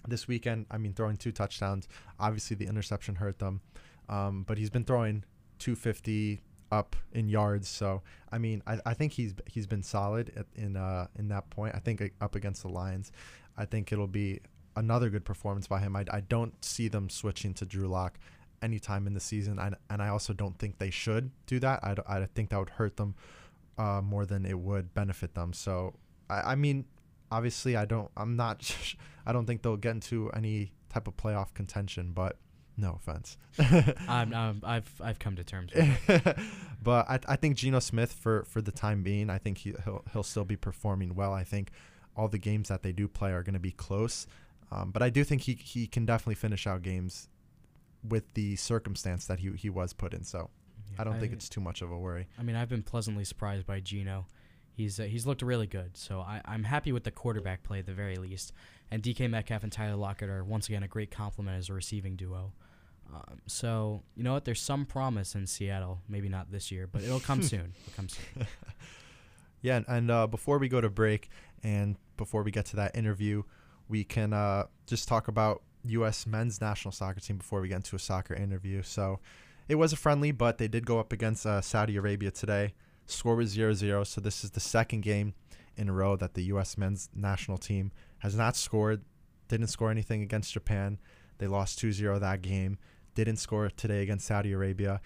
[0.09, 1.88] this weekend, I mean, throwing two touchdowns.
[2.19, 3.61] Obviously, the interception hurt them,
[4.09, 5.25] um, but he's been throwing
[5.59, 6.40] 250
[6.73, 7.69] up in yards.
[7.69, 11.49] So I mean, I, I think he's he's been solid at, in uh, in that
[11.51, 11.75] point.
[11.75, 13.12] I think uh, up against the Lions,
[13.57, 14.40] I think it'll be
[14.77, 15.97] another good performance by him.
[15.97, 18.19] I, I don't see them switching to Drew Lock
[18.62, 21.81] anytime in the season, I, and I also don't think they should do that.
[21.83, 23.14] I, I think that would hurt them
[23.79, 25.53] uh, more than it would benefit them.
[25.53, 25.95] So
[26.29, 26.85] I, I mean,
[27.31, 28.11] obviously, I don't.
[28.16, 28.77] I'm not.
[29.27, 32.37] I don't think they'll get into any type of playoff contention, but
[32.77, 33.39] no offense.
[34.09, 36.37] I'm, I'm, I've I've come to terms with it.
[36.83, 40.05] but I, I think Geno Smith for for the time being, I think he, he'll
[40.12, 41.33] he'll still be performing well.
[41.33, 41.71] I think
[42.17, 44.27] all the games that they do play are going to be close.
[44.71, 47.29] Um, but I do think he he can definitely finish out games
[48.07, 50.25] with the circumstance that he he was put in.
[50.25, 50.51] So
[50.93, 52.29] Yeah, I don't think it's too much of a worry.
[52.39, 54.27] I mean, I've been pleasantly surprised by Geno.
[54.73, 57.87] He's uh, he's looked really good, so I, I'm happy with the quarterback play at
[57.87, 58.53] the very least.
[58.91, 62.15] And DK Metcalf and Tyler Lockett are once again a great complement as a receiving
[62.15, 62.53] duo.
[63.12, 64.45] Um, so you know what?
[64.45, 66.01] There's some promise in Seattle.
[66.09, 67.75] Maybe not this year, but it'll come soon.
[67.87, 68.47] It'll come soon.
[69.62, 71.29] Yeah, and, uh, before we go to break
[71.64, 73.42] and before we get to that interview,
[73.88, 76.25] we can uh, just talk about U.S.
[76.25, 78.83] men's national soccer team before we get into a soccer interview.
[78.83, 79.19] So
[79.69, 82.75] it was a friendly, but they did go up against uh, Saudi Arabia today.
[83.07, 84.05] Score was 0 0.
[84.05, 85.35] So this is the second game
[85.77, 86.79] in a row that the U.S.
[86.79, 89.03] men's national team has not scored.
[89.49, 90.99] Didn't score anything against Japan.
[91.38, 92.79] They lost 2 0 that game.
[93.16, 95.00] Didn't score today against Saudi Arabia.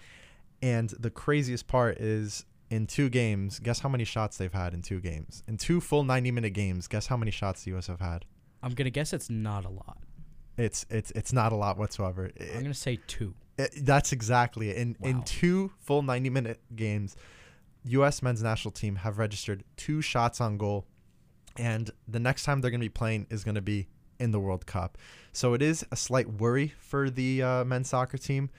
[0.61, 4.81] And the craziest part is in two games, guess how many shots they've had in
[4.83, 5.43] two games?
[5.47, 7.87] In two full 90 minute games, guess how many shots the U.S.
[7.87, 8.25] have had?
[8.61, 9.97] I'm gonna guess it's not a lot.
[10.57, 12.29] It's it's it's not a lot whatsoever.
[12.39, 13.33] I'm gonna say two.
[13.57, 14.77] it- that's exactly it.
[14.77, 17.15] In in two full 90 minute games,
[17.85, 18.21] U.S.
[18.21, 20.85] men's national team have registered two shots on goal,
[21.57, 23.87] and the next time they're going to be playing is going to be
[24.21, 24.97] in the World Cup.
[25.33, 28.49] So it is a slight worry for the uh, men's soccer team.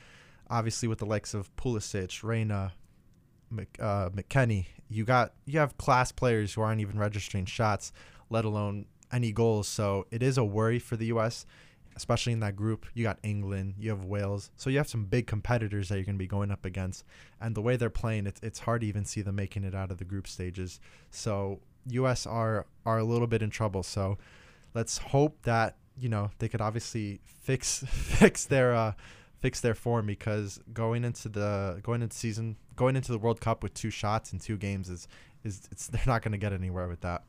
[0.51, 2.72] Obviously, with the likes of Pulisic, Reyna,
[3.51, 7.92] Mc, uh, McKennie, you got you have class players who aren't even registering shots,
[8.29, 9.68] let alone any goals.
[9.68, 11.46] So it is a worry for the U.S
[11.96, 12.87] especially in that group.
[12.94, 16.16] You got England, you have Wales, so you have some big competitors that you're going
[16.16, 17.05] to be going up against.
[17.40, 19.90] And the way they're playing, it's it's hard to even see them making it out
[19.90, 20.81] of the group stages.
[21.11, 22.27] So U.S.
[22.27, 23.83] are are a little bit in trouble.
[23.83, 24.18] So
[24.74, 28.92] let's hope that you know they could obviously fix fix their uh,
[29.38, 33.62] fix their form because going into the going into season going into the World Cup
[33.62, 35.08] with two shots in two games is
[35.44, 37.24] is it's they're not going to get anywhere with that.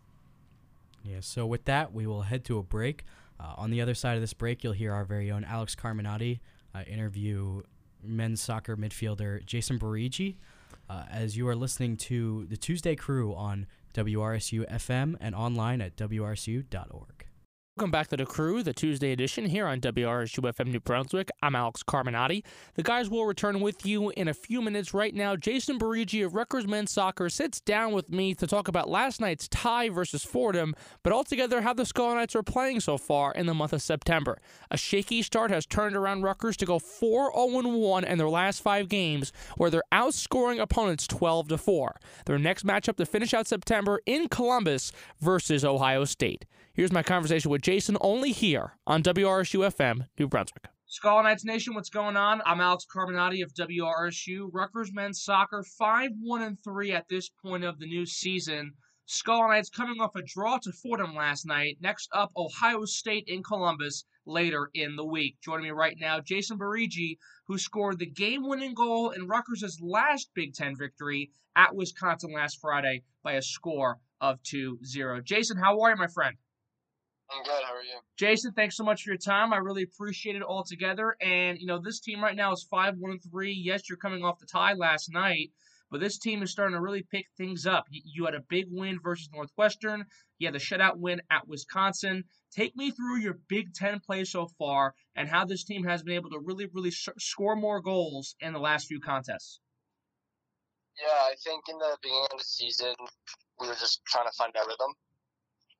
[1.04, 1.18] Yeah.
[1.20, 3.04] So with that, we will head to a break.
[3.40, 6.40] Uh, on the other side of this break, you'll hear our very own Alex Carmenaty
[6.74, 7.62] uh, interview
[8.02, 10.36] men's soccer midfielder Jason Bouregy.
[10.90, 15.96] Uh, as you are listening to the Tuesday Crew on WRSU FM and online at
[15.96, 17.23] WRSU.org.
[17.76, 21.32] Welcome back to the crew, the Tuesday edition here on WRSU FM New Brunswick.
[21.42, 22.44] I'm Alex Carmenaty.
[22.76, 24.94] The guys will return with you in a few minutes.
[24.94, 28.92] Right now, Jason Bouregy of Rutgers Men's Soccer sits down with me to talk about
[28.92, 33.32] last night's tie versus Fordham, but altogether how the Scarlet Knights are playing so far
[33.32, 34.38] in the month of September.
[34.70, 39.34] A shaky start has turned around Rutgers to go 4-0-1 in their last five games,
[39.58, 41.96] where they're outscoring opponents 12 to 4.
[42.28, 46.46] Their next matchup to finish out September in Columbus versus Ohio State.
[46.76, 50.70] Here's my conversation with Jason only here on WRSU FM, New Brunswick.
[50.88, 52.42] Scarlet Knights Nation, what's going on?
[52.48, 54.50] I'm Alex Carmenaty of WRSU.
[54.52, 58.74] Rutgers men's soccer 5 1 and 3 at this point of the new season.
[59.06, 61.78] Scarlet Knights coming off a draw to Fordham last night.
[61.80, 65.38] Next up, Ohio State in Columbus later in the week.
[65.44, 70.32] Joining me right now, Jason Bouregy, who scored the game winning goal in Rutgers' last
[70.34, 75.22] Big Ten victory at Wisconsin last Friday by a score of 2 0.
[75.22, 76.36] Jason, how are you, my friend?
[77.36, 77.64] I'm good.
[77.64, 78.00] How are you?
[78.18, 79.54] Jason, thanks so much for your time.
[79.54, 81.16] I really appreciate it all together.
[81.22, 83.54] And you know, this team right now is five one and three.
[83.54, 85.52] Yes, you're coming off the tie last night,
[85.90, 87.86] but this team is starting to really pick things up.
[87.90, 90.06] You, you had a big win versus Northwestern.
[90.38, 92.26] You had the shutout win at Wisconsin.
[92.56, 96.14] Take me through your Big Ten play so far and how this team has been
[96.14, 99.60] able to really, really score more goals in the last few contests.
[101.02, 102.94] Yeah, I think in the beginning of the season,
[103.60, 104.94] we were just trying to find our rhythm.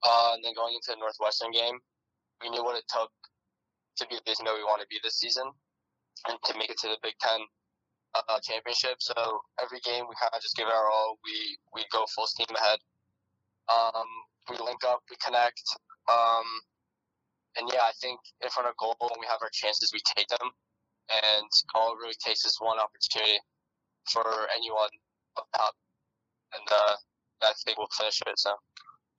[0.04, 1.80] Uh, and then going into the Northwestern game,
[2.44, 3.10] we knew what it took
[3.98, 5.48] to be the team that we want to be this season
[6.28, 7.40] and to make it to the Big Ten
[8.16, 9.00] uh, championship.
[9.00, 9.16] So
[9.64, 11.18] every game we kind of just give our all.
[11.24, 12.80] We we go full steam ahead.
[13.72, 14.08] Um,
[14.52, 15.64] we link up, we connect.
[16.12, 16.48] Um,
[17.56, 20.28] and yeah, I think in front of goal when we have our chances, we take
[20.28, 20.52] them.
[21.12, 23.40] And all it really takes is one opportunity
[24.12, 24.24] for
[24.56, 24.92] anyone
[25.38, 25.76] up top,
[26.56, 26.96] and uh,
[27.44, 28.40] I think we'll finish it.
[28.40, 28.52] So.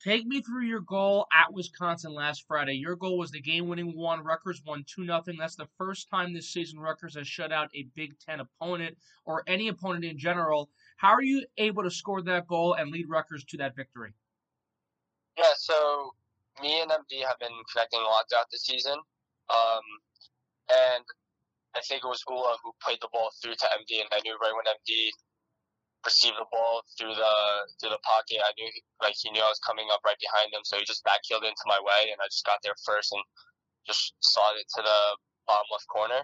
[0.05, 2.75] Take me through your goal at Wisconsin last Friday.
[2.75, 4.23] Your goal was the game-winning one.
[4.23, 7.89] Rutgers won two 0 That's the first time this season Rutgers has shut out a
[7.95, 10.69] Big Ten opponent or any opponent in general.
[10.99, 14.13] How are you able to score that goal and lead Rutgers to that victory?
[15.39, 16.13] Yeah, so
[16.61, 19.85] me and MD have been connecting a lot throughout the season, um,
[20.69, 21.05] and
[21.75, 24.37] I think it was Ula who played the ball through to MD, and I knew
[24.37, 25.09] right when MD
[26.05, 27.35] received the ball through the
[27.81, 28.69] through the pocket, I knew
[29.01, 31.65] like he knew I was coming up right behind him, so he just backheeled into
[31.67, 33.23] my way, and I just got there first and
[33.89, 34.99] just slotted it to the
[35.49, 36.23] bottom left corner,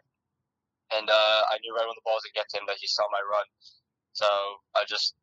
[0.96, 3.20] and uh, I knew right when the ball was to him that he saw my
[3.24, 3.48] run,
[4.12, 4.28] so
[4.76, 5.16] I just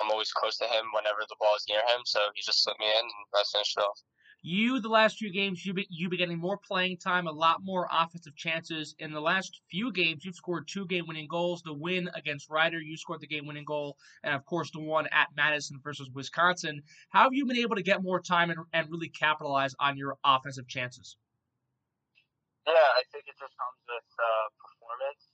[0.00, 2.80] I'm always close to him whenever the ball is near him, so he just slipped
[2.80, 4.00] me in and I finished it off.
[4.46, 7.64] You, the last few games, you be, you be getting more playing time, a lot
[7.64, 8.94] more offensive chances.
[8.98, 11.62] In the last few games, you've scored two game-winning goals.
[11.62, 15.28] The win against Rider, you scored the game-winning goal, and of course the one at
[15.34, 16.82] Madison versus Wisconsin.
[17.08, 20.18] How have you been able to get more time and, and really capitalize on your
[20.26, 21.16] offensive chances?
[22.66, 25.24] Yeah, I think it just comes with uh, performance.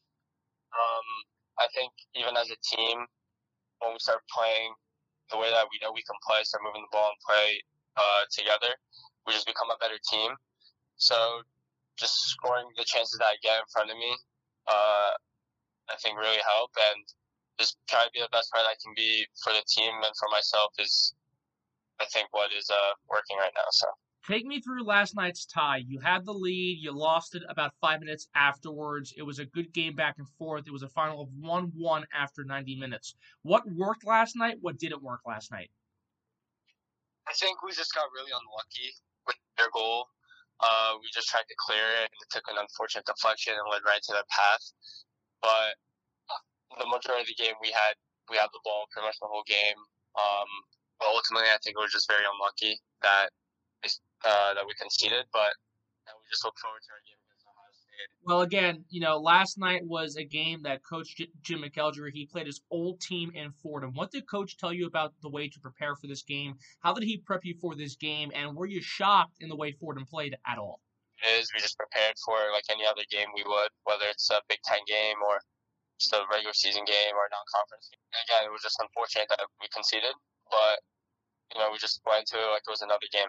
[0.70, 1.06] Um,
[1.58, 3.02] I think even as a team,
[3.82, 4.70] when we start playing
[5.32, 7.58] the way that we know we can play, start moving the ball and play
[7.96, 8.72] uh, together,
[9.26, 10.32] we just become a better team.
[10.96, 11.42] So
[11.98, 14.12] just scoring the chances that I get in front of me,
[14.68, 15.12] uh,
[15.90, 17.04] I think really help and
[17.58, 20.28] just try to be the best player I can be for the team and for
[20.30, 21.14] myself is,
[22.00, 23.68] I think, what is uh, working right now.
[23.70, 23.86] So.
[24.26, 25.82] Take me through last night's tie.
[25.86, 26.78] You had the lead.
[26.80, 29.14] You lost it about five minutes afterwards.
[29.16, 30.64] It was a good game back and forth.
[30.66, 33.14] It was a final of 1 1 after 90 minutes.
[33.42, 34.56] What worked last night?
[34.60, 35.70] What didn't work last night?
[37.30, 38.90] I think we just got really unlucky
[39.22, 40.10] with their goal.
[40.58, 43.86] Uh, we just tried to clear it, and it took an unfortunate deflection and led
[43.86, 44.64] right to their path.
[45.38, 45.78] But
[46.82, 47.94] the majority of the game, we had
[48.26, 49.78] we had the ball pretty much the whole game.
[50.18, 50.50] Um,
[50.98, 53.30] but ultimately, I think it was just very unlucky that
[54.26, 55.30] uh, that we conceded.
[55.30, 55.54] But
[56.10, 57.19] we just look forward to our game
[58.24, 62.46] well, again, you know, last night was a game that Coach Jim McElderry he played
[62.46, 63.92] his old team in Fordham.
[63.94, 66.54] What did Coach tell you about the way to prepare for this game?
[66.80, 68.30] How did he prep you for this game?
[68.34, 70.80] And were you shocked in the way Fordham played at all?
[71.20, 71.50] It is.
[71.52, 74.80] We just prepared for like any other game we would, whether it's a Big Ten
[74.86, 75.40] game or
[75.98, 78.00] just a regular season game or a non-conference game.
[78.24, 80.16] Again, it was just unfortunate that we conceded,
[80.48, 80.80] but
[81.52, 83.28] you know we just went into it like it was another game.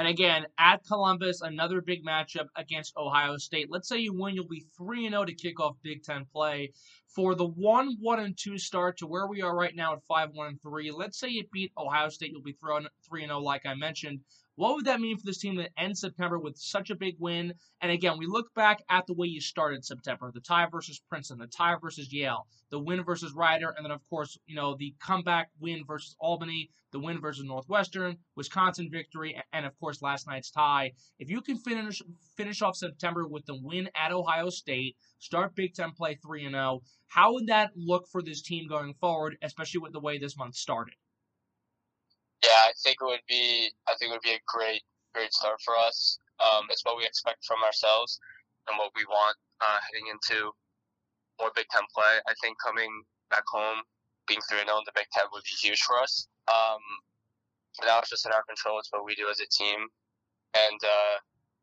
[0.00, 3.66] And again, at Columbus, another big matchup against Ohio State.
[3.68, 6.72] Let's say you win, you'll be 3 0 to kick off Big Ten play.
[7.14, 10.30] For the 1 1 and 2 start to where we are right now at 5
[10.32, 12.56] 1 and 3, let's say you beat Ohio State, you'll be
[13.10, 14.20] 3 0, like I mentioned.
[14.56, 17.54] What would that mean for this team that ends September with such a big win?
[17.80, 21.38] And again, we look back at the way you started September the tie versus Princeton,
[21.38, 24.94] the tie versus Yale, the win versus Rider, and then, of course, you know, the
[24.98, 30.50] comeback win versus Albany, the win versus Northwestern, Wisconsin victory, and, of course, last night's
[30.50, 30.92] tie.
[31.18, 32.02] If you can finish,
[32.36, 36.82] finish off September with the win at Ohio State, start Big Ten play 3 0,
[37.06, 40.56] how would that look for this team going forward, especially with the way this month
[40.56, 40.94] started?
[42.82, 43.70] Think it would be.
[43.88, 44.82] I think it would be a great,
[45.14, 46.18] great start for us.
[46.40, 48.18] Um, it's what we expect from ourselves
[48.68, 50.52] and what we want uh, heading into
[51.40, 52.20] more Big Ten play.
[52.28, 53.84] I think coming back home,
[54.28, 56.28] being three zero in the Big Ten would be huge for us.
[56.48, 56.80] Um,
[57.84, 58.78] now it's just in our control.
[58.78, 59.88] It's what we do as a team,
[60.56, 61.16] and uh,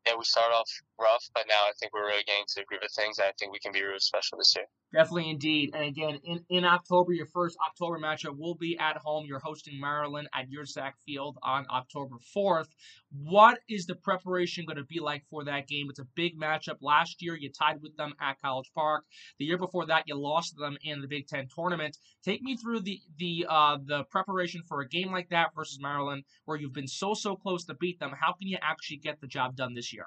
[0.08, 2.80] yeah, we start off rough, but now I think we're really getting to the groove
[2.84, 3.18] of things.
[3.18, 4.66] I think we can be really special this year.
[4.92, 5.70] Definitely, indeed.
[5.74, 9.26] And again, in, in October, your first October matchup will be at home.
[9.26, 12.68] You're hosting Maryland at Yurcak Field on October 4th.
[13.10, 15.86] What is the preparation going to be like for that game?
[15.88, 16.76] It's a big matchup.
[16.82, 19.04] Last year, you tied with them at College Park.
[19.38, 21.96] The year before that, you lost them in the Big Ten tournament.
[22.22, 26.24] Take me through the the uh, the preparation for a game like that versus Maryland,
[26.44, 28.12] where you've been so so close to beat them.
[28.20, 30.06] How can you actually get the job done this year?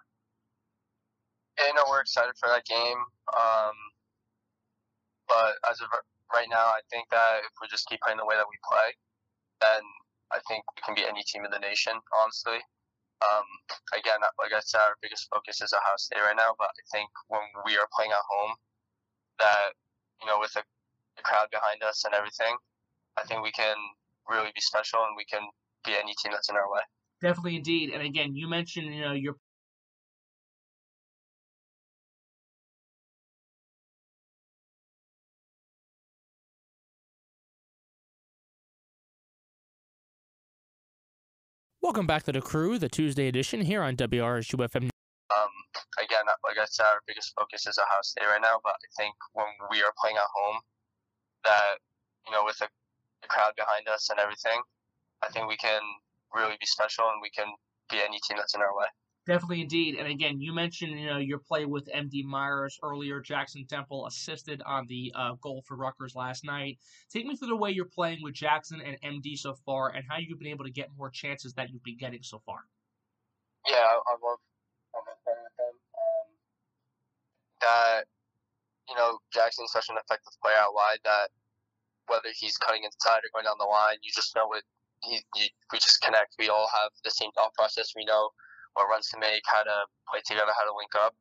[1.59, 2.97] Yeah, you know, we're excited for that game.
[3.33, 3.75] Um,
[5.27, 5.87] but as of
[6.33, 8.93] right now, I think that if we just keep playing the way that we play,
[9.61, 9.81] then
[10.31, 12.59] I think we can be any team in the nation, honestly.
[13.21, 13.45] Um,
[13.93, 16.57] again, like I said, our biggest focus is Ohio State right now.
[16.57, 18.53] But I think when we are playing at home,
[19.39, 19.77] that
[20.21, 20.63] you know, with the,
[21.17, 22.55] the crowd behind us and everything,
[23.17, 23.75] I think we can
[24.29, 25.41] really be special and we can
[25.85, 26.81] beat any team that's in our way.
[27.21, 27.91] Definitely, indeed.
[27.93, 29.35] And again, you mentioned you know your
[41.81, 44.85] Welcome back to the crew, the Tuesday edition here on WRSU FM.
[45.33, 45.53] Um,
[45.97, 48.61] again, like I said, our biggest focus is Ohio State right now.
[48.61, 50.61] But I think when we are playing at home,
[51.43, 51.81] that
[52.27, 52.69] you know, with the,
[53.23, 54.61] the crowd behind us and everything,
[55.25, 55.81] I think we can
[56.35, 57.49] really be special and we can
[57.89, 58.85] beat any team that's in our way.
[59.27, 59.95] Definitely, indeed.
[59.99, 63.21] And again, you mentioned you know your play with MD Myers earlier.
[63.21, 66.79] Jackson Temple assisted on the uh, goal for Rutgers last night.
[67.13, 70.17] Take me through the way you're playing with Jackson and MD so far, and how
[70.17, 72.65] you've been able to get more chances that you've been getting so far.
[73.69, 74.41] Yeah, I, love
[74.95, 75.75] I love playing with them.
[75.93, 76.27] Um,
[77.61, 78.05] that
[78.89, 81.29] you know, Jackson's such an effective player out wide that
[82.07, 84.63] whether he's cutting inside or going down the line, you just know it.
[85.03, 86.35] He, he, we just connect.
[86.37, 87.93] We all have the same thought process.
[87.95, 88.29] We know
[88.73, 91.13] what runs to make, how to play together, how to link up.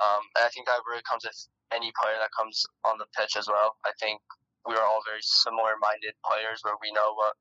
[0.00, 1.36] Um, and I think that really comes with
[1.72, 3.76] any player that comes on the pitch as well.
[3.86, 4.20] I think
[4.66, 7.34] we are all very similar-minded players where we know what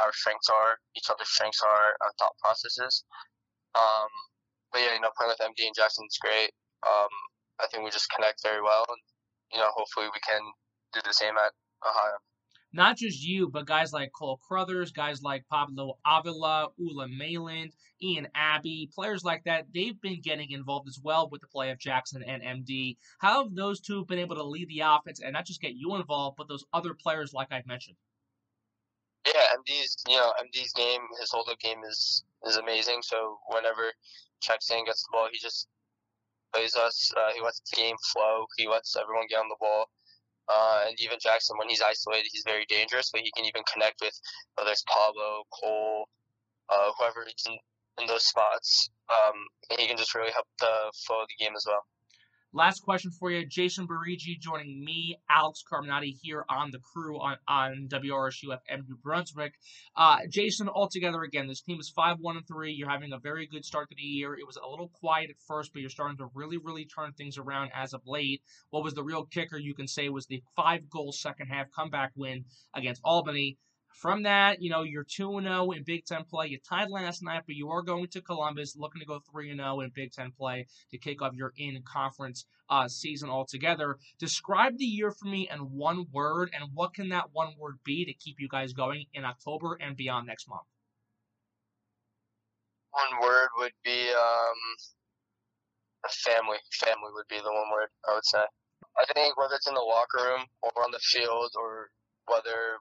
[0.00, 3.04] our strengths are, each other's strengths are, our thought processes.
[3.74, 4.10] Um,
[4.72, 6.54] but yeah, you know, playing with MD and Jackson is great.
[6.86, 7.12] Um,
[7.58, 9.02] I think we just connect very well, and
[9.50, 10.40] you know, hopefully we can
[10.94, 12.22] do the same at Ohio
[12.72, 18.28] not just you, but guys like Cole Crothers, guys like Pablo Avila, Ula Mayland, Ian
[18.34, 22.22] Abbey, players like that, they've been getting involved as well with the play of Jackson
[22.22, 22.96] and MD.
[23.18, 25.96] How have those two been able to lead the offense and not just get you
[25.96, 27.96] involved, but those other players like I've mentioned?
[29.26, 33.00] Yeah, MD's you know MD's game, his hold up game is is amazing.
[33.02, 33.92] So whenever
[34.40, 35.68] checks in, gets the ball, he just
[36.54, 37.12] plays us.
[37.16, 38.46] Uh, he lets the game flow.
[38.56, 39.86] He lets everyone get on the ball.
[40.48, 43.10] Uh, and even Jackson, when he's isolated, he's very dangerous.
[43.12, 44.14] But he can even connect with
[44.56, 46.08] whether it's Pablo, Cole,
[46.68, 47.58] uh, whoever is in,
[48.00, 48.90] in those spots.
[49.08, 49.36] Um,
[49.70, 51.84] and he can just really help the flow of the game as well.
[52.54, 57.36] Last question for you, Jason Bouregy joining me, Alex Carmenaty here on the crew on,
[57.46, 59.52] on WRSU FM New Brunswick.
[59.94, 62.72] Uh, Jason, altogether again, this team is five one and three.
[62.72, 64.32] You're having a very good start to the year.
[64.32, 67.36] It was a little quiet at first, but you're starting to really, really turn things
[67.36, 68.40] around as of late.
[68.70, 69.58] What was the real kicker?
[69.58, 73.58] You can say was the five goal second half comeback win against Albany.
[73.98, 76.46] From that, you know, you're 2 0 in Big Ten play.
[76.46, 79.80] You tied last night, but you are going to Columbus, looking to go 3 0
[79.80, 83.98] in Big Ten play to kick off your in conference uh, season altogether.
[84.20, 88.04] Describe the year for me in one word, and what can that one word be
[88.04, 90.62] to keep you guys going in October and beyond next month?
[92.92, 96.58] One word would be um, family.
[96.72, 98.44] Family would be the one word I would say.
[98.96, 101.90] I think whether it's in the locker room or on the field or
[102.26, 102.78] whether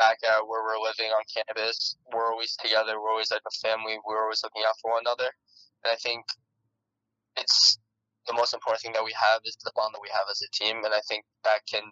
[0.00, 2.96] back at where we're living on campus, we're always together.
[2.96, 4.00] We're always like a family.
[4.08, 5.28] We're always looking out for one another.
[5.84, 6.24] And I think
[7.36, 7.78] it's
[8.26, 10.48] the most important thing that we have is the bond that we have as a
[10.56, 10.80] team.
[10.84, 11.84] And I think that can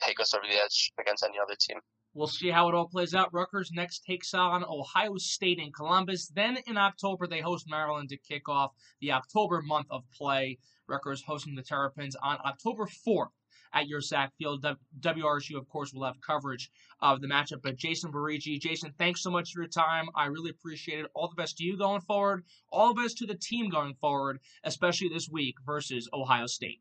[0.00, 1.78] take us over the edge against any other team.
[2.14, 3.32] We'll see how it all plays out.
[3.32, 6.26] Rutgers next takes on Ohio State in Columbus.
[6.26, 10.58] Then in October, they host Maryland to kick off the October month of play.
[10.88, 13.28] Rutgers hosting the Terrapins on October 4th
[13.72, 14.64] at Yurcak Field.
[15.00, 17.62] WRSU, of course, will have coverage of the matchup.
[17.62, 20.08] But Jason Bouregy, Jason, thanks so much for your time.
[20.14, 21.10] I really appreciate it.
[21.14, 22.44] All the best to you going forward.
[22.70, 26.80] All the best to the team going forward, especially this week versus Ohio State.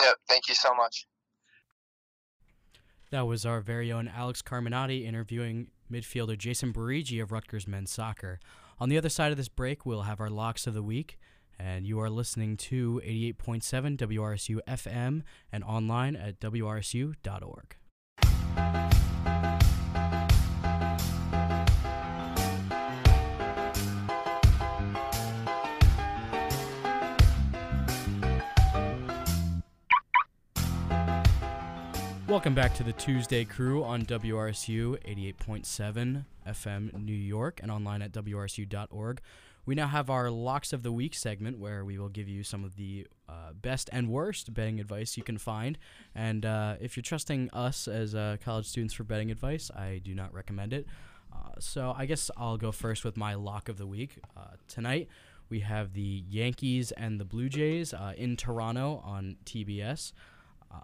[0.00, 1.06] Yeah, thank you so much.
[3.10, 8.40] That was our very own Alex Carmenaty interviewing midfielder Jason Bouregy of Rutgers men's soccer.
[8.80, 11.18] On the other side of this break, we'll have our locks of the week
[11.62, 17.76] and you are listening to 88.7 WRSU FM and online at WRSU.org.
[32.26, 38.10] Welcome back to the Tuesday crew on WRSU 88.7 FM New York and online at
[38.12, 39.20] WRSU.org.
[39.64, 42.64] We now have our locks of the week segment where we will give you some
[42.64, 45.78] of the uh, best and worst betting advice you can find.
[46.14, 50.14] And uh, if you're trusting us as uh, college students for betting advice, I do
[50.14, 50.86] not recommend it.
[51.32, 54.18] Uh, so I guess I'll go first with my lock of the week.
[54.36, 55.08] Uh, tonight
[55.48, 60.12] we have the Yankees and the Blue Jays uh, in Toronto on TBS.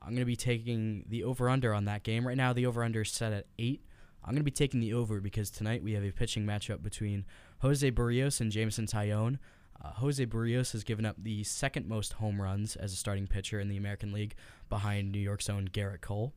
[0.02, 2.26] I'm going to be taking the over under on that game.
[2.26, 3.80] Right now, the over under is set at 8.
[4.22, 7.24] I'm going to be taking the over because tonight we have a pitching matchup between
[7.60, 9.38] Jose Berrios and Jameson Taillon.
[9.82, 13.60] Uh, Jose Berrios has given up the second most home runs as a starting pitcher
[13.60, 14.34] in the American League
[14.68, 16.32] behind New York's own Gerrit Cole.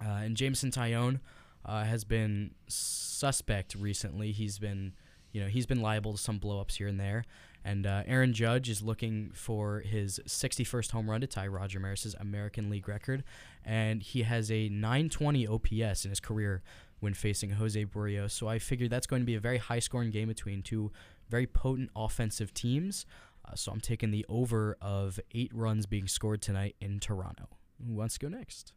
[0.00, 1.20] Uh, and Jameson Taillon
[1.64, 4.32] uh, has been suspect recently.
[4.32, 4.94] He's been,
[5.32, 7.24] you know, he's been liable to some blowups here and there.
[7.64, 12.14] And uh, Aaron Judge is looking for his 61st home run to tie Roger Maris's
[12.18, 13.24] American League record,
[13.64, 16.62] and he has a 920 OPS in his career
[17.00, 18.32] when facing Jose Berrios.
[18.32, 20.90] So I figured that's going to be a very high-scoring game between two
[21.28, 23.06] very potent offensive teams.
[23.44, 27.48] Uh, so I'm taking the over of eight runs being scored tonight in Toronto.
[27.86, 28.72] Who wants to go next?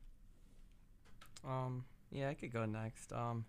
[1.45, 3.11] Um, yeah, I could go next.
[3.11, 3.45] Um,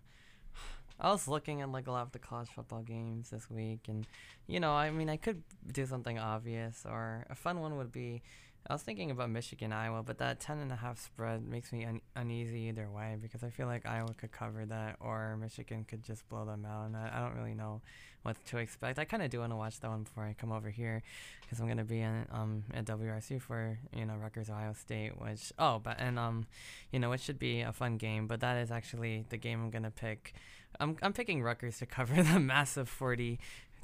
[0.99, 4.07] I was looking at like a lot of the college football games this week, and
[4.47, 8.21] you know, I mean, I could do something obvious, or a fun one would be.
[8.65, 11.83] I was thinking about Michigan Iowa, but that ten and a half spread makes me
[11.83, 16.01] un- uneasy either way because I feel like Iowa could cover that, or Michigan could
[16.01, 17.81] just blow them out, and I, I don't really know
[18.21, 18.99] what to expect.
[18.99, 21.03] I kind of do want to watch that one before I come over here
[21.41, 25.51] because I'm gonna be in um at WRC for you know Rutgers Ohio State, which
[25.59, 26.47] oh, but and um,
[26.91, 29.71] you know, it should be a fun game, but that is actually the game I'm
[29.71, 30.33] gonna pick.
[30.79, 33.39] I'm I'm picking Rutgers to cover the massive 40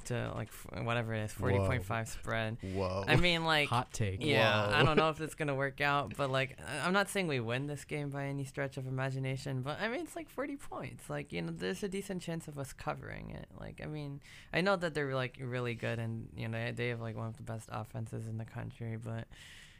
[0.06, 2.56] to like f- whatever it is, 40.5 spread.
[2.74, 3.04] Whoa.
[3.06, 4.24] I mean, like Hot take.
[4.24, 7.26] yeah, I don't know if it's gonna work out, but like I- I'm not saying
[7.28, 10.56] we win this game by any stretch of imagination, but I mean it's like 40
[10.56, 11.08] points.
[11.10, 13.46] Like you know, there's a decent chance of us covering it.
[13.58, 14.20] Like I mean,
[14.52, 17.26] I know that they're like really good and you know they- they have like one
[17.28, 19.26] of the best offenses in the country, but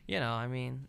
[0.06, 0.86] you know, I mean.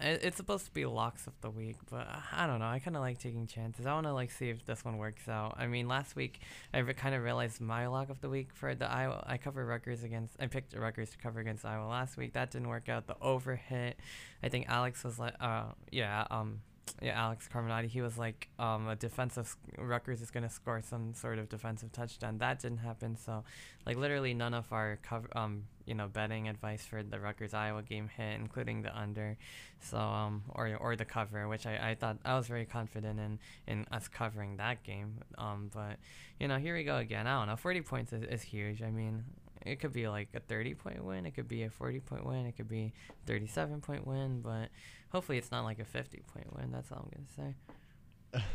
[0.00, 2.66] It's supposed to be locks of the week, but I don't know.
[2.66, 3.84] I kind of like taking chances.
[3.84, 5.56] I want to like see if this one works out.
[5.58, 6.40] I mean, last week
[6.72, 9.24] I re- kind of realized my lock of the week for the Iowa.
[9.26, 10.36] I covered Rutgers against.
[10.38, 12.34] I picked Rutgers to cover against Iowa last week.
[12.34, 13.08] That didn't work out.
[13.08, 13.98] The over hit.
[14.40, 16.60] I think Alex was like, uh, yeah, um,
[17.00, 17.88] yeah, Alex Carmenaty.
[17.88, 22.38] He was like, um, a defensive Rutgers is gonna score some sort of defensive touchdown.
[22.38, 23.16] That didn't happen.
[23.16, 23.44] So,
[23.86, 27.82] like, literally none of our cover, um, you know, betting advice for the Rutgers Iowa
[27.82, 29.36] game hit, including the under.
[29.80, 33.38] So, um, or or the cover, which I, I thought I was very confident in
[33.66, 35.18] in us covering that game.
[35.36, 35.96] Um, but
[36.40, 37.26] you know, here we go again.
[37.26, 37.56] I don't know.
[37.56, 38.82] 40 points is, is huge.
[38.82, 39.24] I mean,
[39.68, 41.26] it could be like a 30 point win.
[41.26, 42.46] It could be a 40 point win.
[42.46, 42.92] It could be
[43.26, 44.40] 37 point win.
[44.40, 44.68] But
[45.10, 46.70] hopefully, it's not like a 50 point win.
[46.72, 47.10] That's all I'm
[47.40, 47.54] gonna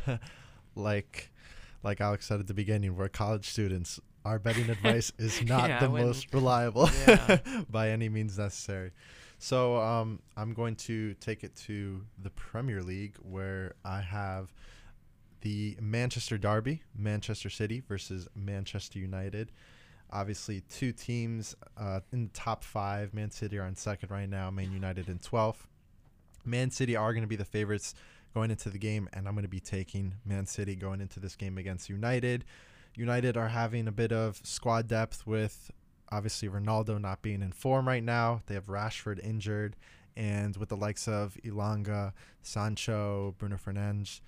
[0.07, 0.19] say.
[0.75, 1.31] like
[1.83, 3.99] like Alex said at the beginning, we're college students.
[4.25, 7.39] Our betting advice is not Yeah, the when- most reliable Yeah.
[7.69, 8.91] by any means necessary.
[9.37, 14.53] So um, I'm going to take it to the Premier League where I have
[15.41, 19.51] the Manchester Derby, Manchester City versus Manchester United.
[20.13, 23.13] Obviously, two teams uh, in the top five.
[23.13, 24.51] Man City are in second right now.
[24.51, 25.65] Man United in 12th.
[26.45, 27.95] Man City are going to be the favorites
[28.33, 31.35] going into the game, and I'm going to be taking Man City going into this
[31.35, 32.45] game against United.
[32.95, 35.71] United are having a bit of squad depth with
[36.11, 38.41] obviously Ronaldo not being in form right now.
[38.45, 39.75] They have Rashford injured,
[40.15, 44.21] and with the likes of Elanga, Sancho, Bruno Fernandes,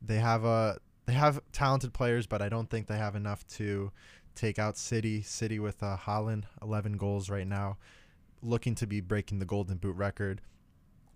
[0.00, 3.90] they have a they have talented players, but I don't think they have enough to
[4.34, 5.22] take out City.
[5.22, 7.78] City with uh, Haaland, 11 goals right now,
[8.42, 10.40] looking to be breaking the Golden Boot record.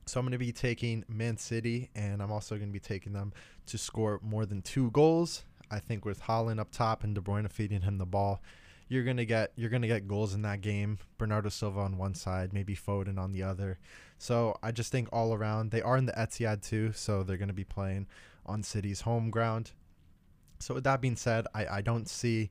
[0.07, 3.13] So I'm going to be taking Man City, and I'm also going to be taking
[3.13, 3.33] them
[3.67, 5.45] to score more than two goals.
[5.71, 8.41] I think with Haaland up top and De Bruyne feeding him the ball,
[8.89, 10.99] you're gonna get you're gonna get goals in that game.
[11.19, 13.79] Bernardo Silva on one side, maybe Foden on the other.
[14.19, 17.53] So I just think all around they are in the Etihad too, so they're gonna
[17.53, 18.07] be playing
[18.45, 19.73] on City's home ground.
[20.59, 22.51] So with that being said, I, I don't see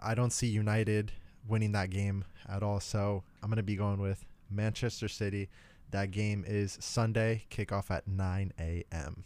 [0.00, 1.12] I don't see United
[1.46, 2.80] winning that game at all.
[2.80, 5.48] So I'm gonna be going with Manchester City.
[5.90, 9.24] That game is Sunday, kickoff at 9 a.m.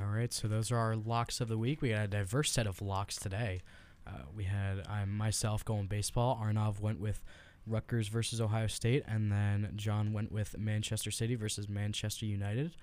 [0.00, 1.82] All right, so those are our locks of the week.
[1.82, 3.60] We got a diverse set of locks today.
[4.06, 6.40] Uh, we had I myself going baseball.
[6.42, 7.22] Arnav went with
[7.66, 12.76] Rutgers versus Ohio State, and then John went with Manchester City versus Manchester United.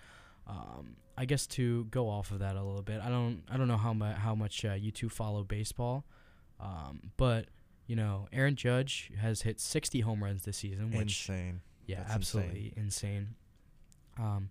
[0.47, 3.67] Um, I guess to go off of that a little bit, I don't I don't
[3.67, 6.05] know how much how much uh, you two follow baseball,
[6.59, 7.45] um, but
[7.87, 11.61] you know Aaron Judge has hit 60 home runs this season, which Insane.
[11.85, 13.35] yeah, That's absolutely insane.
[14.19, 14.49] Um,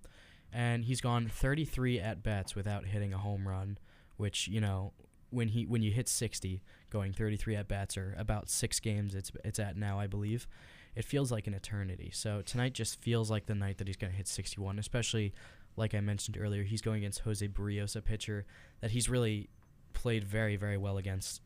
[0.53, 3.79] and he's gone 33 at bats without hitting a home run,
[4.17, 4.93] which you know
[5.31, 9.31] when he when you hit 60, going 33 at bats or about six games it's
[9.45, 10.47] it's at now I believe,
[10.95, 12.11] it feels like an eternity.
[12.13, 15.35] So tonight just feels like the night that he's gonna hit 61, especially
[15.77, 18.47] like I mentioned earlier, he's going against Jose Berrios, a pitcher
[18.81, 19.51] that he's really
[19.93, 21.43] played very very well against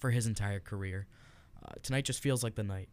[0.00, 1.06] for his entire career.
[1.64, 2.88] Uh, tonight just feels like the night.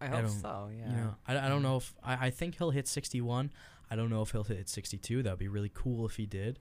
[0.00, 0.68] I I hope so.
[0.76, 0.90] Yeah.
[0.90, 3.50] You know, I, I don't know if I, I think he'll hit 61.
[3.90, 5.22] I don't know if he'll hit 62.
[5.22, 6.58] That would be really cool if he did.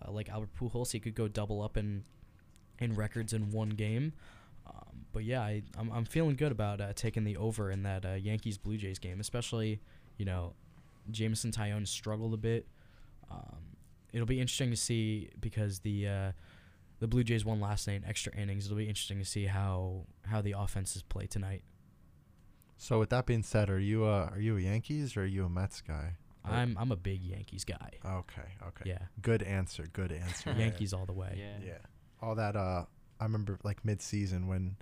[0.00, 2.04] Uh, like Albert Pujols, he could go double up in
[2.78, 4.12] in records in one game.
[4.66, 8.04] Uh, but yeah, I, I'm I'm feeling good about uh, taking the over in that
[8.04, 9.80] uh, Yankees Blue Jays game, especially
[10.16, 10.54] you know,
[11.10, 12.66] Jameson Taillon struggled a bit.
[13.30, 13.76] Um,
[14.12, 16.32] it'll be interesting to see because the uh,
[17.00, 18.66] the Blue Jays won last night in extra innings.
[18.66, 21.62] It'll be interesting to see how how the offenses play tonight.
[22.76, 25.44] So with that being said, are you a are you a Yankees or are you
[25.44, 26.16] a Mets guy?
[26.44, 27.90] I'm I'm a big Yankees guy.
[28.04, 28.84] Okay, okay.
[28.84, 29.86] Yeah, Good answer.
[29.92, 30.52] Good answer.
[30.52, 31.36] Yankees all the way.
[31.38, 31.66] Yeah.
[31.66, 31.78] Yeah.
[32.20, 32.84] All that uh
[33.20, 34.76] I remember like mid season when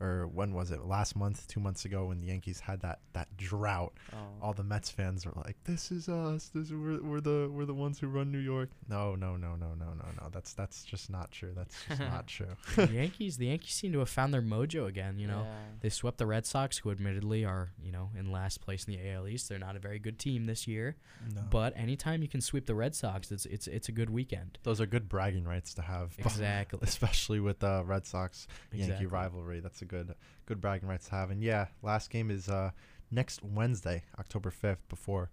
[0.00, 0.84] or when was it?
[0.84, 3.94] Last month, two months ago when the Yankees had that that drought.
[4.12, 4.16] Oh.
[4.42, 6.50] All the Mets fans were like, This is us.
[6.54, 8.70] This is we're, we're the we're the ones who run New York.
[8.88, 10.28] No, no, no, no, no, no, no.
[10.32, 11.52] That's that's just not true.
[11.56, 12.48] That's just not true.
[12.76, 15.18] the Yankees, the Yankees seem to have found their mojo again.
[15.18, 15.54] You know, Yeah.
[15.80, 19.10] they swept the Red Sox, who admittedly are you know in last place in the
[19.10, 19.48] AL East.
[19.48, 20.96] They're not a very good team this year,
[21.34, 21.42] No.
[21.50, 24.58] but anytime you can sweep the Red Sox, it's it's it's a good weekend.
[24.62, 26.12] those are good bragging rights to have.
[26.26, 26.80] Exactly.
[26.82, 29.06] Especially with the Red Sox Yankee Exactly.
[29.06, 29.60] rivalry.
[29.60, 30.14] That's a good
[30.46, 31.30] good bragging rights to have.
[31.30, 32.70] And yeah, last game is uh
[33.10, 35.30] next Wednesday, October fifth, before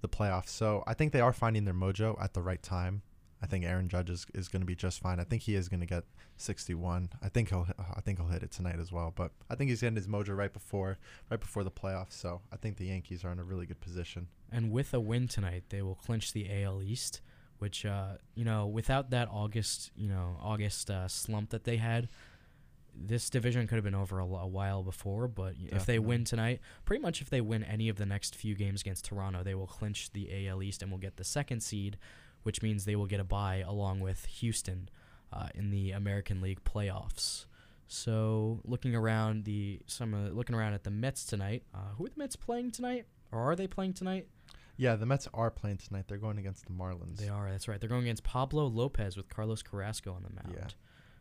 [0.00, 0.48] the playoffs.
[0.48, 3.02] So I think they are finding their mojo at the right time.
[3.42, 5.20] I think Aaron Judge is, is going to be just fine.
[5.20, 6.04] I think he is going to get
[6.38, 7.10] 61.
[7.22, 9.12] I think he'll I think he'll hit it tonight as well.
[9.14, 10.98] But I think he's getting his mojo right before
[11.30, 12.12] right before the playoffs.
[12.12, 14.28] So I think the Yankees are in a really good position.
[14.50, 17.20] And with a win tonight, they will clinch the AL East,
[17.58, 22.08] which uh, you know, without that August, you know, August uh, slump that they had,
[22.98, 25.28] this division could have been over a, a while before.
[25.28, 28.34] But y- if they win tonight, pretty much if they win any of the next
[28.34, 31.60] few games against Toronto, they will clinch the AL East and will get the second
[31.62, 31.96] seed,
[32.42, 34.88] which means they will get a bye along with Houston
[35.32, 37.46] uh, in the American League playoffs.
[37.88, 42.08] So looking around the some uh, looking around at the Mets tonight, uh, who are
[42.08, 44.26] the Mets playing tonight, or are they playing tonight?
[44.76, 46.04] Yeah, the Mets are playing tonight.
[46.08, 47.16] They're going against the Marlins.
[47.16, 47.48] They are.
[47.50, 47.80] That's right.
[47.80, 50.54] They're going against Pablo Lopez with Carlos Carrasco on the mound.
[50.58, 50.66] Yeah.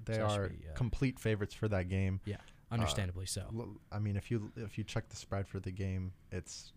[0.04, 2.20] They So are be, uh, complete favorites for that game.
[2.26, 2.38] Yeah,
[2.72, 3.43] understandably so.
[3.56, 6.74] L- I mean, if you if you check the spread for the game, it's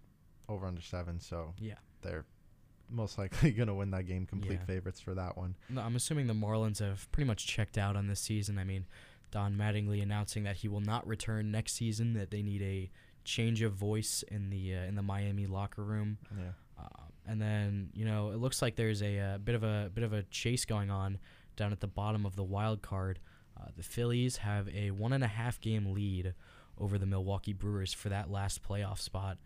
[0.48, 1.20] over under seven.
[1.20, 1.74] So Yeah.
[2.02, 2.24] they're
[2.90, 4.24] most likely gonna win that game.
[4.26, 4.64] Complete Yeah.
[4.66, 5.56] favorites for that one.
[5.68, 8.58] No, I'm assuming the Marlins have pretty much checked out on this season.
[8.58, 8.86] I mean,
[9.30, 12.14] Don Mattingly announcing that he will not return next season.
[12.14, 12.90] That they need a
[13.24, 16.16] change of voice in the uh, in the Miami locker room.
[16.34, 16.52] Yeah.
[16.78, 20.02] Um, and then you know it looks like there's a, uh bit of a bit
[20.04, 21.18] of a chase going on
[21.58, 23.18] down at the bottom of the wild card.
[23.60, 26.32] Uh, the Phillies have a one and a half game lead
[26.78, 29.36] over the Milwaukee Brewers for that last playoff spot.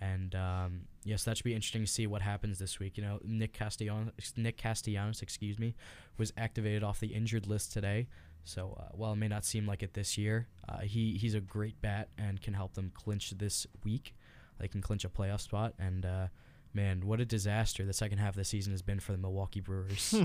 [0.00, 2.96] And um, yes, that should be interesting to see what happens this week.
[2.96, 5.74] You know, Nick Castellanos, Nick Castellanos, excuse me,
[6.16, 8.08] was activated off the injured list today.
[8.44, 11.40] So uh, while it may not seem like it this year, uh, he he's a
[11.40, 14.14] great bat and can help them clinch this week.
[14.58, 16.26] They can clinch a playoff spot, and uh,
[16.74, 19.60] man, what a disaster the second half of the season has been for the Milwaukee
[19.60, 20.14] Brewers.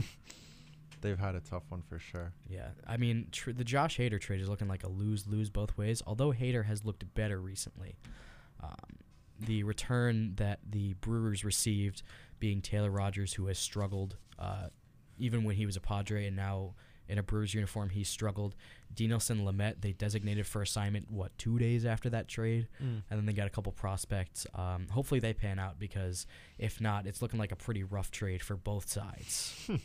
[1.05, 2.33] They've had a tough one for sure.
[2.49, 5.77] yeah, I mean, tr- the Josh Hader trade is looking like a lose lose both
[5.77, 6.01] ways.
[6.05, 7.95] Although Hader has looked better recently,
[8.63, 8.97] um,
[9.39, 12.01] the return that the Brewers received,
[12.39, 14.67] being Taylor Rogers, who has struggled, uh,
[15.19, 16.73] even when he was a Padre and now
[17.07, 18.55] in a Brewers uniform, he struggled.
[18.95, 23.33] Dinelson Lamet, they designated for assignment what two days after that trade, and then they
[23.33, 24.47] got a couple prospects.
[24.55, 26.25] Um, hopefully they pan out because
[26.57, 29.69] if not, it's looking like a pretty rough trade for both sides.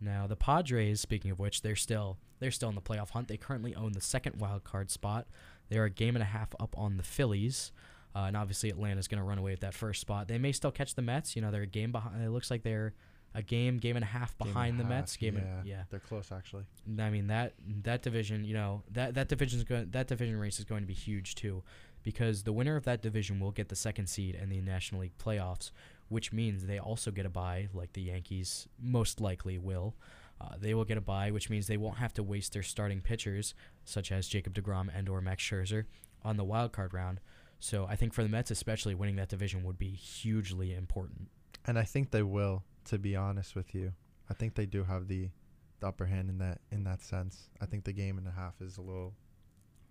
[0.00, 3.28] now the Padres, speaking of which, they're still they're still in the playoff hunt.
[3.28, 5.26] They currently own the second wild card spot.
[5.68, 7.72] They're a game and a half up on the Phillies.
[8.14, 10.26] Uh, and obviously Atlanta's going to run away with that first spot.
[10.26, 11.36] They may still catch the Mets.
[11.36, 12.22] You know, they're a game behind.
[12.22, 12.94] It looks like they're
[13.34, 15.16] a game, game and a half behind the Mets.
[15.16, 15.82] Game, yeah, and, yeah.
[15.90, 16.64] They're close actually.
[16.98, 20.64] I mean that that division, you know, that that division's going that division race is
[20.64, 21.62] going to be huge too,
[22.02, 25.18] because the winner of that division will get the second seed in the National League
[25.18, 25.70] playoffs,
[26.08, 29.94] which means they also get a buy, like the Yankees most likely will.
[30.40, 33.00] Uh, they will get a buy, which means they won't have to waste their starting
[33.00, 33.54] pitchers,
[33.84, 35.84] such as Jacob Degrom and or Max Scherzer,
[36.22, 37.20] on the wild card round.
[37.58, 41.28] So I think for the Mets, especially, winning that division would be hugely important.
[41.64, 42.62] And I think they will.
[42.84, 43.94] To be honest with you,
[44.30, 45.28] I think they do have the,
[45.80, 47.50] the upper hand in that in that sense.
[47.60, 49.12] I think the game and a half is a little.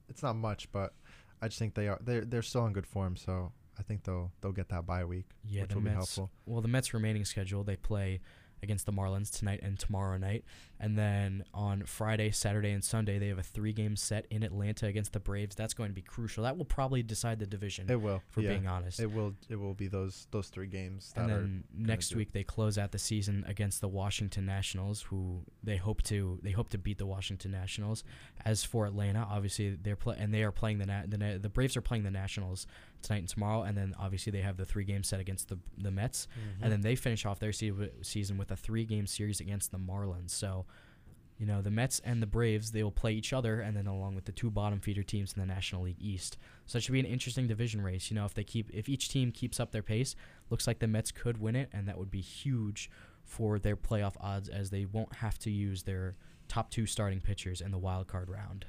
[0.07, 0.93] It's not much, but
[1.41, 3.17] I just think they are they're they're still in good form.
[3.17, 5.93] So I think they'll they'll get that bye week, Yeah, which will Mets.
[5.93, 6.31] be helpful.
[6.45, 8.21] Well, the Mets' remaining schedule, they play
[8.63, 10.43] against the Marlins tonight and tomorrow night.
[10.79, 14.87] And then on Friday, Saturday, and Sunday, they have a three game set in Atlanta
[14.87, 15.55] against the Braves.
[15.55, 16.43] That's going to be crucial.
[16.45, 18.23] That will probably decide the division, It will.
[18.29, 18.51] for yeah.
[18.51, 18.99] being honest.
[18.99, 19.35] It will.
[19.49, 21.11] It will be those those three games.
[21.15, 25.03] That and are then next week they close out the season against the Washington Nationals,
[25.03, 28.03] who they hope to they hope to beat the Washington Nationals.
[28.45, 31.49] As for Atlanta, obviously they're play and they are playing the Na- the Na- the
[31.49, 32.65] Braves are playing the Nationals
[33.05, 35.91] tonight and tomorrow, and then obviously they have the three game set against the the
[35.91, 36.63] Mets, Mm-hmm.
[36.63, 39.77] and then they finish off their se- season with a three game series against the
[39.79, 40.31] Marlins.
[40.31, 40.65] So
[41.37, 44.15] you know, the Mets and the Braves, they will play each other, and then along
[44.15, 46.37] with the two bottom feeder teams in the National League East.
[46.65, 48.09] So it should be an interesting division race.
[48.09, 50.15] You know, if they keep, if each team keeps up their pace,
[50.49, 52.89] looks like the Mets could win it, and that would be huge
[53.25, 56.15] for their playoff odds, as they won't have to use their
[56.47, 58.67] top two starting pitchers in the wild card round.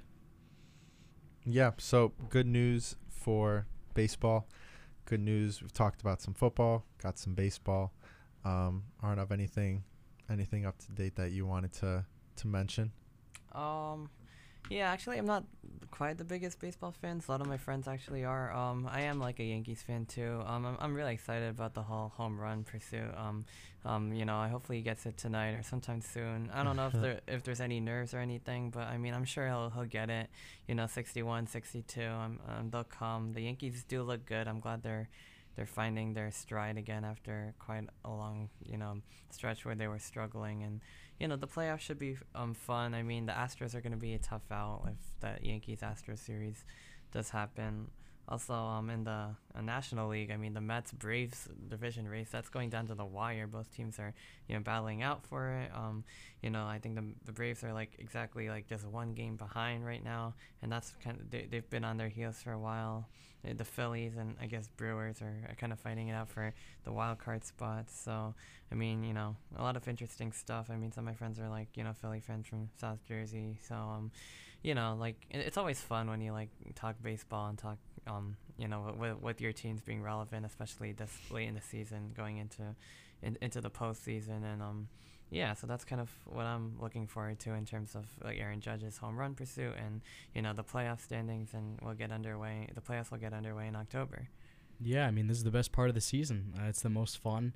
[1.45, 1.71] Yeah.
[1.79, 3.67] So good news for
[3.97, 4.47] baseball.
[5.07, 5.63] Good news.
[5.63, 6.85] We've talked about some football.
[7.03, 7.93] Got some baseball.
[8.45, 9.83] Um, Arnav anything,
[10.31, 12.05] anything up to date that you wanted to
[12.37, 12.93] to mention?
[13.53, 14.11] Um,
[14.71, 15.45] yeah, actually, I'm not
[15.91, 17.23] quite the biggest baseball fan.
[17.27, 18.53] A lot of my friends actually are.
[18.53, 20.43] Um, I am like a Yankees fan too.
[20.47, 23.11] Um, I'm, I'm really excited about the whole home run pursuit.
[23.17, 23.45] Um,
[23.85, 26.51] um, you know, I hopefully he gets it tonight or sometime soon.
[26.53, 29.25] I don't know if there if there's any nerves or anything, but I mean, I'm
[29.25, 30.29] sure he'll he'll get it.
[30.67, 32.03] You know, 61, 62.
[32.03, 33.33] Um, um they'll come.
[33.33, 34.49] The Yankees do look good.
[34.49, 35.09] I'm glad they're
[35.57, 38.99] they're finding their stride again after quite a long, you know,
[39.31, 40.63] stretch where they were struggling.
[40.63, 40.81] And
[41.19, 42.95] you know, the playoffs should be um fun.
[42.95, 46.19] I mean, the Astros are going to be a tough out if that Yankees Astros
[46.19, 46.65] series
[47.13, 47.91] does happen.
[48.29, 52.49] Also, um, in the uh, National League, I mean, the Mets Braves division race that's
[52.49, 53.47] going down to the wire.
[53.47, 54.15] Both teams are,
[54.49, 55.71] you know, battling out for it.
[55.73, 56.03] Um,
[56.43, 59.87] you know, I think the the Braves are like exactly like just one game behind
[59.87, 63.09] right now, and that's kind of they, they've been on their heels for a while.
[63.47, 66.53] Uh, the Phillies and I guess Brewers are, are kind of fighting it out for
[66.85, 67.99] the wild card spots.
[68.05, 68.35] So,
[68.73, 70.69] I mean, you know, a lot of interesting stuff.
[70.71, 73.59] I mean, some of my friends are like, you know, Philly friends from South Jersey.
[73.69, 74.11] So, um,
[74.63, 78.69] you know, like it's always fun when you like talk baseball and talk, um, you
[78.69, 82.63] know, with with your teams being relevant, especially this late in the season, going into
[83.23, 84.89] in, into the postseason, and um,
[85.31, 88.61] yeah, so that's kind of what I'm looking forward to in terms of like Aaron
[88.61, 90.01] Judge's home run pursuit and
[90.35, 92.69] you know the playoff standings, and we'll get underway.
[92.75, 94.29] The playoffs will get underway in October.
[94.81, 96.55] Yeah, I mean this is the best part of the season.
[96.59, 97.55] Uh, it's the most fun.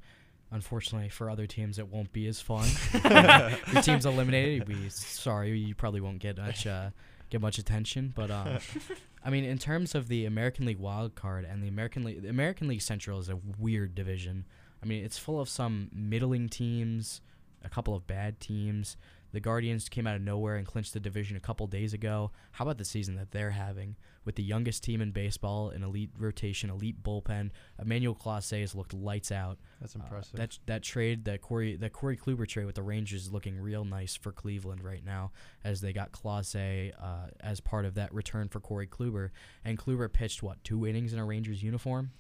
[0.53, 2.69] Unfortunately, for other teams, it won't be as fun.
[3.73, 4.67] Your team's eliminated.
[4.67, 6.91] We sorry, you probably won't get much uh,
[7.31, 8.13] get much attention.
[8.15, 8.59] But um,
[9.25, 12.29] I mean, in terms of the American League wild card and the American League, the
[12.29, 14.47] American League Central is a weird division.
[14.83, 17.21] I mean, it's full of some middling teams,
[17.65, 18.97] a couple of bad teams.
[19.33, 22.33] The Guardians came out of nowhere and clinched the division a couple days ago.
[22.53, 26.11] How about the season that they're having with the youngest team in baseball, an elite
[26.19, 27.51] rotation, elite bullpen?
[27.81, 29.59] Emmanuel Clase has looked lights out.
[29.81, 30.37] That's Uh, impressive.
[30.37, 33.85] that that trade, that Corey that Corey Kluber trade with the Rangers is looking real
[33.85, 35.33] nice for Cleveland right now,
[35.65, 39.31] as they got Clase uh, as part of that return for Corey Kluber,
[39.65, 42.13] and Kluber pitched what two innings in a Rangers uniform.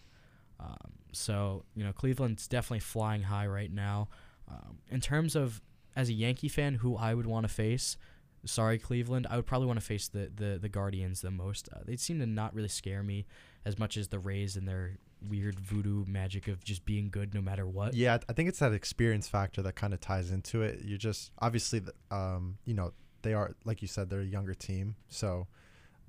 [0.58, 4.08] Um, so you know Cleveland's definitely flying high right now.
[4.48, 5.60] Um, in terms of
[5.96, 7.96] as a Yankee fan, who I would want to face,
[8.44, 11.68] sorry Cleveland, I would probably want to face the, the the Guardians the most.
[11.72, 13.26] Uh, they seem to not really scare me
[13.64, 17.42] as much as the Rays and their weird voodoo magic of just being good no
[17.42, 17.94] matter what.
[17.94, 20.82] Yeah, I think it's that experience factor that kind of ties into it.
[20.82, 24.96] You just obviously, um, you know, they are like you said, they're a younger team.
[25.08, 25.46] So,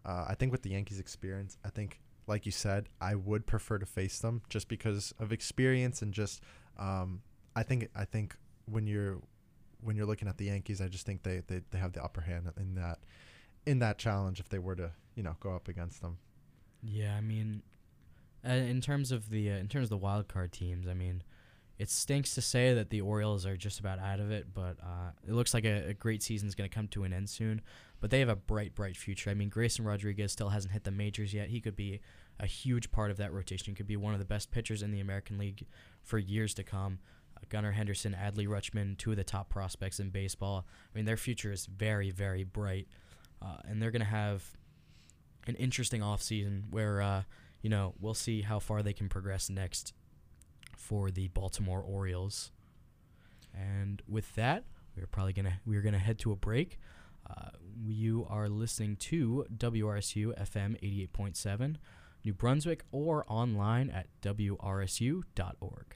[0.06, 3.78] uh, I think with the Yankees' experience, I think, like you said, I would prefer
[3.80, 6.42] to face them just because of experience and just,
[6.80, 7.22] um,
[7.56, 9.20] I think I think when you're
[9.84, 12.22] when you're looking at the Yankees, I just think they, they, they have the upper
[12.22, 13.00] hand in that
[13.66, 16.18] in that challenge if they were to you know go up against them.
[16.84, 17.62] Yeah, I mean,
[18.48, 21.24] uh, in terms of the uh, in terms of the wild card teams, I mean,
[21.78, 25.12] it stinks to say that the Orioles are just about out of it, but uh,
[25.28, 27.62] it looks like a, a great season is going to come to an end soon.
[28.00, 29.30] But they have a bright, bright future.
[29.30, 31.50] I mean, Grayson Rodriguez still hasn't hit the majors yet.
[31.50, 32.02] He could be
[32.40, 33.72] a huge part of that rotation.
[33.72, 35.68] He could be one of the best pitchers in the American League
[36.02, 36.98] for years to come.
[37.50, 40.66] Gunnar Henderson, Adley Rutschman, two of the top prospects in baseball.
[40.94, 42.88] I mean, their future is very, very bright,
[43.42, 44.44] uh, and they're going to have
[45.48, 47.24] an interesting offseason where uh,
[47.62, 49.94] you know we'll see how far they can progress next
[50.76, 52.52] for the Baltimore Orioles.
[53.54, 54.64] And with that,
[54.96, 56.80] we're probably gonna we're gonna head to a break.
[57.30, 57.50] Uh,
[57.86, 61.78] you are listening to WRSU FM eighty eight point seven,
[62.24, 65.96] New Brunswick, or online at wrsu.org.